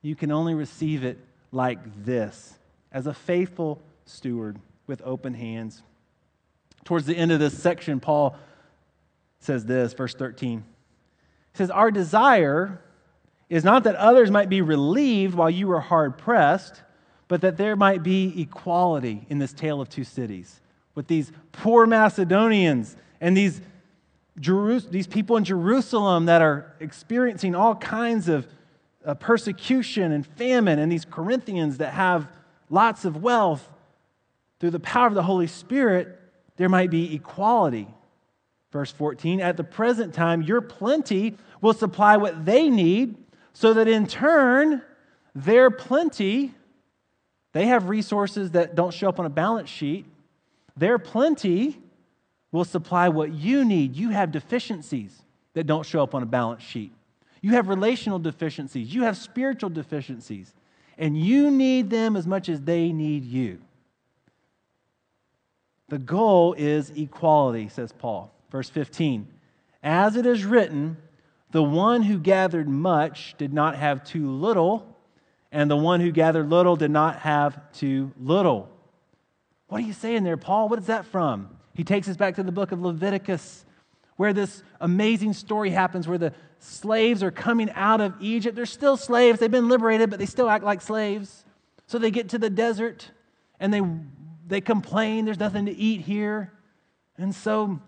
You 0.02 0.16
can 0.16 0.32
only 0.32 0.56
receive 0.56 1.04
it 1.04 1.20
like 1.52 2.04
this 2.04 2.58
as 2.92 3.06
a 3.06 3.14
faithful 3.14 3.84
steward 4.06 4.58
with 4.88 5.00
open 5.06 5.36
hands. 5.36 5.84
Towards 6.84 7.06
the 7.06 7.16
end 7.16 7.32
of 7.32 7.40
this 7.40 7.56
section, 7.56 8.00
Paul 8.00 8.36
says 9.38 9.64
this, 9.64 9.94
verse 9.94 10.16
13. 10.16 10.64
He 11.52 11.58
says, 11.58 11.70
Our 11.70 11.92
desire 11.92 12.82
is 13.48 13.64
not 13.64 13.84
that 13.84 13.96
others 13.96 14.32
might 14.32 14.50
be 14.50 14.64
relieved 14.64 15.36
while 15.36 15.52
you 15.52 15.72
are 15.72 15.80
hard 15.80 16.18
pressed, 16.18 16.82
but 17.30 17.42
that 17.42 17.56
there 17.56 17.78
might 17.78 18.04
be 18.04 18.42
equality 18.42 19.26
in 19.30 19.40
this 19.40 19.54
tale 19.54 19.80
of 19.80 19.88
two 19.88 20.04
cities 20.04 20.60
with 20.96 21.08
these 21.08 21.32
poor 21.54 21.86
Macedonians 21.86 22.98
and 23.22 23.38
these, 23.38 23.62
Jerus- 24.42 24.90
these 24.90 25.08
people 25.08 25.38
in 25.38 25.46
Jerusalem 25.46 26.26
that 26.26 26.42
are 26.42 26.76
experiencing 26.82 27.56
all 27.56 27.76
kinds 27.76 28.28
of 28.28 28.48
uh, 29.06 29.14
persecution 29.14 30.12
and 30.12 30.26
famine, 30.26 30.80
and 30.80 30.92
these 30.92 31.06
Corinthians 31.06 31.78
that 31.78 31.94
have 31.94 32.28
lots 32.70 33.06
of 33.06 33.24
wealth. 33.24 33.70
Through 34.60 34.72
the 34.72 34.80
power 34.80 35.08
of 35.08 35.14
the 35.14 35.24
Holy 35.24 35.48
Spirit, 35.48 36.20
there 36.58 36.68
might 36.68 36.90
be 36.90 37.16
equality. 37.16 37.88
Verse 38.72 38.92
14, 38.92 39.40
at 39.40 39.56
the 39.56 39.64
present 39.64 40.14
time, 40.14 40.42
your 40.42 40.62
plenty 40.62 41.38
will 41.62 41.74
supply 41.74 42.18
what 42.18 42.46
they 42.46 42.70
need, 42.70 43.16
so 43.54 43.74
that 43.74 43.88
in 43.88 44.06
turn, 44.06 44.82
their 45.34 45.72
plenty, 45.72 46.54
they 47.52 47.66
have 47.68 47.90
resources 47.90 48.52
that 48.52 48.76
don't 48.76 48.94
show 48.94 49.10
up 49.10 49.20
on 49.20 49.26
a 49.26 49.30
balance 49.30 49.70
sheet. 49.70 50.06
Their 50.78 51.00
plenty 51.00 51.80
will 52.52 52.66
supply 52.66 53.10
what 53.10 53.32
you 53.32 53.66
need. 53.66 53.96
You 53.96 54.10
have 54.10 54.32
deficiencies 54.32 55.22
that 55.54 55.66
don't 55.66 55.86
show 55.86 56.04
up 56.04 56.14
on 56.14 56.24
a 56.24 56.28
balance 56.28 56.64
sheet. 56.64 56.94
You 57.42 57.52
have 57.52 57.68
relational 57.68 58.20
deficiencies. 58.20 58.94
You 58.94 59.04
have 59.04 59.18
spiritual 59.18 59.70
deficiencies. 59.70 60.54
And 60.98 61.18
you 61.18 61.50
need 61.50 61.90
them 61.90 62.16
as 62.16 62.28
much 62.28 62.50
as 62.50 62.62
they 62.62 62.92
need 62.92 63.24
you. 63.24 63.60
The 65.88 65.98
goal 65.98 66.54
is 66.54 66.92
equality, 66.92 67.70
says 67.70 67.92
Paul. 67.92 68.32
Verse 68.52 68.70
15 68.70 69.28
As 69.82 70.16
it 70.16 70.26
is 70.26 70.46
written, 70.46 70.98
the 71.52 71.64
one 71.64 72.04
who 72.04 72.20
gathered 72.20 72.70
much 72.70 73.36
did 73.38 73.54
not 73.54 73.76
have 73.76 74.04
too 74.04 74.30
little, 74.30 74.96
and 75.52 75.70
the 75.70 75.78
one 75.78 76.00
who 76.00 76.12
gathered 76.12 76.50
little 76.50 76.76
did 76.76 76.92
not 76.92 77.20
have 77.20 77.72
too 77.74 78.12
little. 78.20 78.70
What 79.68 79.82
are 79.82 79.86
you 79.86 79.94
saying 79.94 80.24
there, 80.24 80.38
Paul? 80.38 80.70
What 80.70 80.80
is 80.80 80.88
that 80.88 81.06
from? 81.06 81.50
He 81.74 81.84
takes 81.84 82.08
us 82.08 82.18
back 82.18 82.36
to 82.36 82.44
the 82.44 82.52
book 82.52 82.72
of 82.72 82.82
Leviticus, 82.82 83.66
where 84.18 84.34
this 84.34 84.64
amazing 84.82 85.34
story 85.34 85.70
happens 85.70 86.08
where 86.08 86.18
the 86.18 86.34
slaves 86.60 87.24
are 87.24 87.32
coming 87.32 87.70
out 87.72 88.02
of 88.02 88.16
Egypt. 88.20 88.56
They're 88.56 88.66
still 88.66 88.98
slaves, 88.98 89.40
they've 89.40 89.50
been 89.50 89.70
liberated, 89.70 90.10
but 90.10 90.20
they 90.20 90.26
still 90.26 90.50
act 90.50 90.64
like 90.64 90.82
slaves. 90.82 91.46
So 91.88 91.98
they 91.98 92.12
get 92.12 92.30
to 92.30 92.38
the 92.38 92.50
desert 92.50 93.10
and 93.60 93.74
they, 93.74 93.82
they 94.48 94.62
complain, 94.62 95.26
there's 95.26 95.40
nothing 95.40 95.66
to 95.66 95.76
eat 95.76 96.02
here. 96.02 96.52
And 97.18 97.34
so 97.34 97.80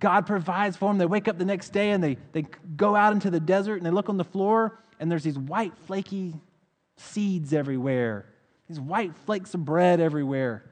God 0.00 0.26
provides 0.26 0.76
for 0.76 0.90
them. 0.90 0.98
They 0.98 1.06
wake 1.06 1.28
up 1.28 1.38
the 1.38 1.44
next 1.44 1.70
day 1.70 1.90
and 1.90 2.02
they, 2.02 2.16
they 2.32 2.46
go 2.76 2.96
out 2.96 3.12
into 3.12 3.30
the 3.30 3.40
desert 3.40 3.76
and 3.76 3.86
they 3.86 3.90
look 3.90 4.08
on 4.08 4.16
the 4.16 4.24
floor 4.24 4.80
and 4.98 5.10
there's 5.10 5.24
these 5.24 5.38
white, 5.38 5.76
flaky 5.86 6.34
seeds 6.96 7.52
everywhere, 7.52 8.26
these 8.68 8.80
white 8.80 9.16
flakes 9.26 9.54
of 9.54 9.64
bread 9.64 10.00
everywhere. 10.00 10.64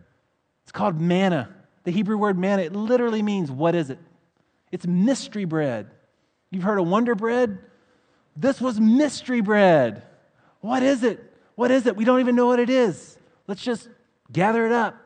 It's 0.62 0.72
called 0.72 1.00
manna. 1.00 1.48
The 1.84 1.90
Hebrew 1.90 2.16
word 2.16 2.38
manna, 2.38 2.62
it 2.62 2.74
literally 2.74 3.22
means 3.22 3.50
what 3.50 3.74
is 3.74 3.90
it? 3.90 3.98
It's 4.70 4.86
mystery 4.86 5.44
bread. 5.44 5.90
You've 6.50 6.62
heard 6.62 6.78
of 6.78 6.86
Wonder 6.86 7.14
Bread? 7.14 7.58
This 8.36 8.60
was 8.60 8.80
mystery 8.80 9.40
bread. 9.40 10.02
What 10.60 10.82
is 10.82 11.02
it? 11.02 11.32
What 11.54 11.70
is 11.70 11.86
it? 11.86 11.96
We 11.96 12.04
don't 12.04 12.20
even 12.20 12.36
know 12.36 12.46
what 12.46 12.60
it 12.60 12.70
is. 12.70 13.18
Let's 13.46 13.62
just 13.62 13.88
gather 14.30 14.64
it 14.64 14.72
up 14.72 14.96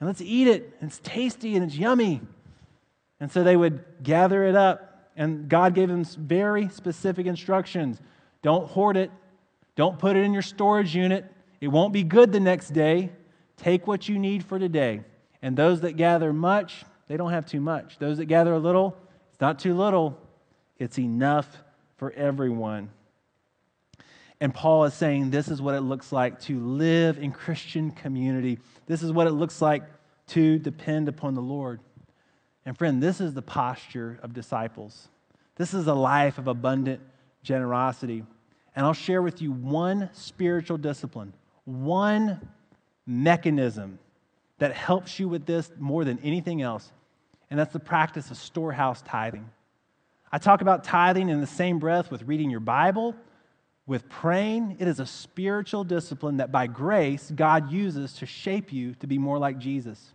and 0.00 0.08
let's 0.08 0.20
eat 0.20 0.48
it. 0.48 0.76
It's 0.80 1.00
tasty 1.00 1.54
and 1.54 1.64
it's 1.64 1.76
yummy. 1.76 2.20
And 3.20 3.30
so 3.30 3.44
they 3.44 3.56
would 3.56 3.84
gather 4.02 4.42
it 4.44 4.56
up, 4.56 5.10
and 5.16 5.48
God 5.48 5.74
gave 5.74 5.88
them 5.88 6.04
very 6.04 6.68
specific 6.70 7.26
instructions. 7.26 8.00
Don't 8.42 8.68
hoard 8.68 8.96
it, 8.96 9.12
don't 9.76 9.98
put 9.98 10.16
it 10.16 10.24
in 10.24 10.32
your 10.32 10.42
storage 10.42 10.94
unit. 10.94 11.24
It 11.60 11.68
won't 11.68 11.92
be 11.92 12.02
good 12.02 12.32
the 12.32 12.40
next 12.40 12.70
day. 12.70 13.10
Take 13.56 13.86
what 13.86 14.08
you 14.08 14.18
need 14.18 14.44
for 14.44 14.58
today. 14.58 15.02
And 15.40 15.56
those 15.56 15.80
that 15.82 15.96
gather 15.96 16.32
much, 16.32 16.84
they 17.08 17.16
don't 17.16 17.30
have 17.30 17.46
too 17.46 17.60
much. 17.60 17.98
Those 17.98 18.18
that 18.18 18.26
gather 18.26 18.52
a 18.52 18.58
little, 18.58 18.96
it's 19.30 19.40
not 19.40 19.58
too 19.58 19.74
little, 19.74 20.18
it's 20.78 20.98
enough 20.98 21.62
for 21.96 22.12
everyone. 22.12 22.90
And 24.40 24.52
Paul 24.52 24.84
is 24.84 24.94
saying 24.94 25.30
this 25.30 25.48
is 25.48 25.62
what 25.62 25.76
it 25.76 25.82
looks 25.82 26.10
like 26.10 26.40
to 26.42 26.58
live 26.58 27.18
in 27.18 27.30
Christian 27.30 27.92
community. 27.92 28.58
This 28.86 29.02
is 29.02 29.12
what 29.12 29.28
it 29.28 29.32
looks 29.32 29.62
like 29.62 29.84
to 30.28 30.58
depend 30.58 31.08
upon 31.08 31.34
the 31.34 31.40
Lord. 31.40 31.80
And 32.66 32.76
friend, 32.76 33.02
this 33.02 33.20
is 33.20 33.34
the 33.34 33.42
posture 33.42 34.18
of 34.22 34.32
disciples. 34.32 35.08
This 35.56 35.74
is 35.74 35.86
a 35.86 35.94
life 35.94 36.38
of 36.38 36.48
abundant 36.48 37.00
generosity. 37.42 38.24
And 38.74 38.86
I'll 38.86 38.92
share 38.92 39.22
with 39.22 39.42
you 39.42 39.52
one 39.52 40.10
spiritual 40.12 40.78
discipline, 40.78 41.32
one 41.64 42.48
mechanism 43.06 43.98
that 44.58 44.74
helps 44.74 45.18
you 45.18 45.28
with 45.28 45.44
this 45.44 45.70
more 45.78 46.04
than 46.04 46.18
anything 46.22 46.62
else, 46.62 46.90
and 47.50 47.58
that's 47.58 47.72
the 47.72 47.80
practice 47.80 48.30
of 48.30 48.36
storehouse 48.36 49.02
tithing. 49.02 49.48
I 50.30 50.38
talk 50.38 50.62
about 50.62 50.84
tithing 50.84 51.28
in 51.28 51.40
the 51.40 51.46
same 51.46 51.78
breath 51.78 52.10
with 52.10 52.22
reading 52.22 52.48
your 52.48 52.60
Bible, 52.60 53.14
with 53.86 54.08
praying. 54.08 54.76
It 54.78 54.88
is 54.88 55.00
a 55.00 55.06
spiritual 55.06 55.84
discipline 55.84 56.38
that 56.38 56.50
by 56.50 56.66
grace 56.66 57.30
God 57.34 57.70
uses 57.70 58.14
to 58.14 58.26
shape 58.26 58.72
you 58.72 58.94
to 59.00 59.06
be 59.06 59.18
more 59.18 59.38
like 59.38 59.58
Jesus. 59.58 60.14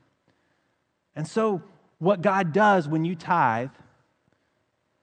And 1.15 1.27
so, 1.27 1.61
what 1.99 2.21
God 2.21 2.53
does 2.53 2.87
when 2.87 3.05
you 3.05 3.15
tithe, 3.15 3.69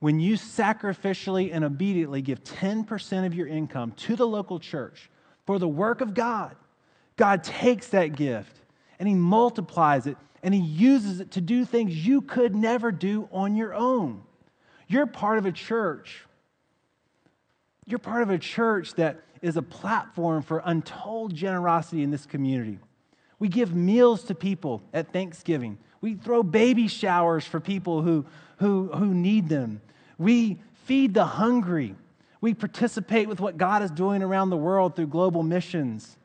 when 0.04 0.20
you 0.20 0.34
sacrificially 0.34 1.48
and 1.50 1.64
obediently 1.64 2.20
give 2.20 2.44
10% 2.44 3.24
of 3.24 3.32
your 3.32 3.46
income 3.46 3.90
to 3.92 4.14
the 4.16 4.26
local 4.26 4.60
church 4.60 5.08
for 5.46 5.58
the 5.58 5.66
work 5.66 6.02
of 6.02 6.12
God, 6.12 6.54
God 7.16 7.42
takes 7.42 7.88
that 7.88 8.08
gift 8.08 8.54
and 8.98 9.08
He 9.08 9.14
multiplies 9.14 10.06
it 10.06 10.18
and 10.42 10.52
He 10.52 10.60
uses 10.60 11.20
it 11.20 11.30
to 11.30 11.40
do 11.40 11.64
things 11.64 12.06
you 12.06 12.20
could 12.20 12.54
never 12.54 12.92
do 12.92 13.30
on 13.32 13.56
your 13.56 13.72
own. 13.72 14.22
You're 14.88 15.06
part 15.06 15.38
of 15.38 15.46
a 15.46 15.52
church. 15.52 16.26
You're 17.86 17.98
part 17.98 18.22
of 18.22 18.28
a 18.28 18.36
church 18.36 18.92
that 18.96 19.22
is 19.40 19.56
a 19.56 19.62
platform 19.62 20.42
for 20.42 20.60
untold 20.66 21.34
generosity 21.34 22.02
in 22.02 22.10
this 22.10 22.26
community. 22.26 22.78
We 23.38 23.48
give 23.48 23.74
meals 23.74 24.24
to 24.24 24.34
people 24.34 24.82
at 24.92 25.14
Thanksgiving. 25.14 25.78
We 26.02 26.12
throw 26.12 26.42
baby 26.42 26.88
showers 26.88 27.46
for 27.46 27.58
people 27.58 28.02
who, 28.02 28.26
who, 28.58 28.90
who 28.92 29.14
need 29.14 29.48
them. 29.48 29.80
We 30.18 30.60
feed 30.84 31.14
the 31.14 31.24
hungry. 31.24 31.94
We 32.40 32.54
participate 32.54 33.28
with 33.28 33.40
what 33.40 33.56
God 33.56 33.82
is 33.82 33.90
doing 33.90 34.22
around 34.22 34.50
the 34.50 34.56
world 34.56 34.96
through 34.96 35.06
global 35.08 35.42
missions. 35.42 36.16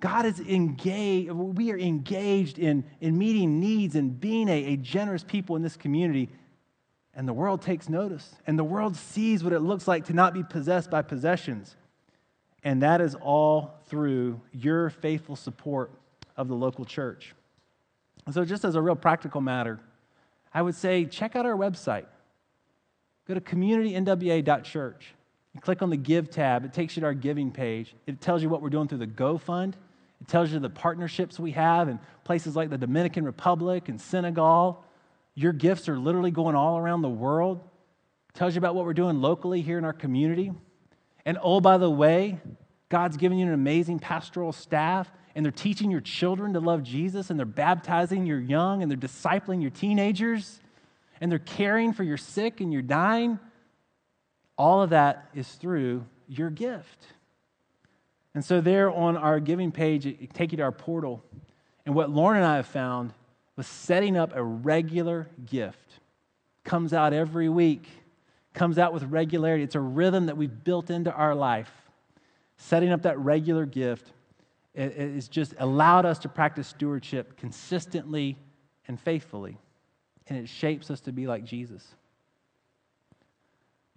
God 0.00 0.26
is 0.26 0.40
engaged, 0.40 1.30
we 1.30 1.70
are 1.70 1.78
engaged 1.78 2.58
in, 2.58 2.84
in 3.00 3.16
meeting 3.16 3.60
needs 3.60 3.94
and 3.94 4.18
being 4.18 4.48
a, 4.48 4.64
a 4.72 4.76
generous 4.76 5.22
people 5.22 5.54
in 5.54 5.62
this 5.62 5.76
community. 5.76 6.28
And 7.14 7.28
the 7.28 7.32
world 7.32 7.62
takes 7.62 7.88
notice, 7.88 8.34
and 8.46 8.58
the 8.58 8.64
world 8.64 8.96
sees 8.96 9.44
what 9.44 9.52
it 9.52 9.60
looks 9.60 9.86
like 9.86 10.06
to 10.06 10.12
not 10.12 10.34
be 10.34 10.42
possessed 10.42 10.90
by 10.90 11.02
possessions. 11.02 11.76
And 12.64 12.82
that 12.82 13.00
is 13.00 13.14
all 13.14 13.74
through 13.86 14.40
your 14.52 14.90
faithful 14.90 15.36
support 15.36 15.92
of 16.36 16.48
the 16.48 16.54
local 16.54 16.84
church. 16.84 17.34
So, 18.30 18.44
just 18.44 18.64
as 18.64 18.76
a 18.76 18.82
real 18.82 18.96
practical 18.96 19.40
matter, 19.40 19.80
I 20.54 20.62
would 20.62 20.74
say 20.74 21.04
check 21.04 21.36
out 21.36 21.44
our 21.44 21.56
website. 21.56 22.06
Go 23.32 23.40
to 23.40 23.56
communitynwa.church. 23.56 25.14
You 25.54 25.60
click 25.62 25.80
on 25.80 25.88
the 25.88 25.96
Give 25.96 26.28
tab, 26.28 26.66
it 26.66 26.74
takes 26.74 26.96
you 26.96 27.00
to 27.00 27.06
our 27.06 27.14
giving 27.14 27.50
page. 27.50 27.94
It 28.06 28.20
tells 28.20 28.42
you 28.42 28.50
what 28.50 28.60
we're 28.60 28.68
doing 28.68 28.88
through 28.88 28.98
the 28.98 29.06
Go 29.06 29.38
Fund. 29.38 29.74
It 30.20 30.28
tells 30.28 30.52
you 30.52 30.58
the 30.58 30.68
partnerships 30.68 31.38
we 31.38 31.52
have 31.52 31.88
in 31.88 31.98
places 32.24 32.54
like 32.54 32.68
the 32.68 32.76
Dominican 32.76 33.24
Republic 33.24 33.88
and 33.88 33.98
Senegal. 33.98 34.84
Your 35.34 35.54
gifts 35.54 35.88
are 35.88 35.98
literally 35.98 36.30
going 36.30 36.54
all 36.54 36.76
around 36.76 37.00
the 37.00 37.08
world. 37.08 37.60
It 38.28 38.38
tells 38.38 38.54
you 38.54 38.58
about 38.58 38.74
what 38.74 38.84
we're 38.84 38.92
doing 38.92 39.22
locally 39.22 39.62
here 39.62 39.78
in 39.78 39.84
our 39.86 39.94
community. 39.94 40.52
And 41.24 41.38
oh, 41.42 41.60
by 41.62 41.78
the 41.78 41.90
way, 41.90 42.38
God's 42.90 43.16
given 43.16 43.38
you 43.38 43.46
an 43.46 43.54
amazing 43.54 43.98
pastoral 43.98 44.52
staff, 44.52 45.10
and 45.34 45.42
they're 45.42 45.52
teaching 45.52 45.90
your 45.90 46.02
children 46.02 46.52
to 46.52 46.60
love 46.60 46.82
Jesus, 46.82 47.30
and 47.30 47.38
they're 47.38 47.46
baptizing 47.46 48.26
your 48.26 48.40
young, 48.40 48.82
and 48.82 48.90
they're 48.90 48.98
discipling 48.98 49.62
your 49.62 49.70
teenagers, 49.70 50.60
and 51.22 51.30
they're 51.30 51.38
caring 51.38 51.92
for 51.92 52.02
your 52.02 52.16
sick 52.16 52.60
and 52.60 52.72
your 52.72 52.82
dying. 52.82 53.38
All 54.58 54.82
of 54.82 54.90
that 54.90 55.28
is 55.34 55.48
through 55.48 56.04
your 56.26 56.50
gift. 56.50 57.06
And 58.34 58.44
so, 58.44 58.60
there 58.60 58.90
on 58.90 59.16
our 59.16 59.38
giving 59.38 59.70
page, 59.70 60.04
it 60.04 60.34
take 60.34 60.50
you 60.50 60.56
to 60.56 60.64
our 60.64 60.72
portal. 60.72 61.22
And 61.86 61.94
what 61.94 62.10
Lauren 62.10 62.38
and 62.38 62.46
I 62.46 62.56
have 62.56 62.66
found 62.66 63.12
was 63.54 63.68
setting 63.68 64.16
up 64.16 64.34
a 64.34 64.42
regular 64.42 65.28
gift. 65.46 66.00
Comes 66.64 66.92
out 66.92 67.12
every 67.12 67.48
week, 67.48 67.88
comes 68.52 68.76
out 68.76 68.92
with 68.92 69.04
regularity. 69.04 69.62
It's 69.62 69.76
a 69.76 69.80
rhythm 69.80 70.26
that 70.26 70.36
we've 70.36 70.64
built 70.64 70.90
into 70.90 71.12
our 71.12 71.36
life. 71.36 71.70
Setting 72.56 72.90
up 72.90 73.02
that 73.02 73.16
regular 73.20 73.64
gift 73.64 74.12
is 74.74 75.28
just 75.28 75.54
allowed 75.58 76.04
us 76.04 76.18
to 76.20 76.28
practice 76.28 76.66
stewardship 76.66 77.36
consistently 77.36 78.36
and 78.88 78.98
faithfully. 78.98 79.56
And 80.28 80.38
it 80.38 80.48
shapes 80.48 80.90
us 80.90 81.00
to 81.02 81.12
be 81.12 81.26
like 81.26 81.44
Jesus. 81.44 81.86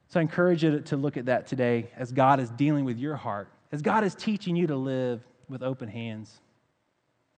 So 0.07 0.19
I 0.19 0.21
encourage 0.21 0.63
you 0.63 0.79
to 0.79 0.97
look 0.97 1.17
at 1.17 1.25
that 1.25 1.47
today 1.47 1.91
as 1.97 2.11
God 2.11 2.39
is 2.39 2.49
dealing 2.51 2.85
with 2.85 2.97
your 2.97 3.15
heart, 3.15 3.49
as 3.71 3.81
God 3.81 4.03
is 4.03 4.15
teaching 4.15 4.55
you 4.55 4.67
to 4.67 4.75
live 4.75 5.21
with 5.49 5.61
open 5.61 5.89
hands. 5.89 6.39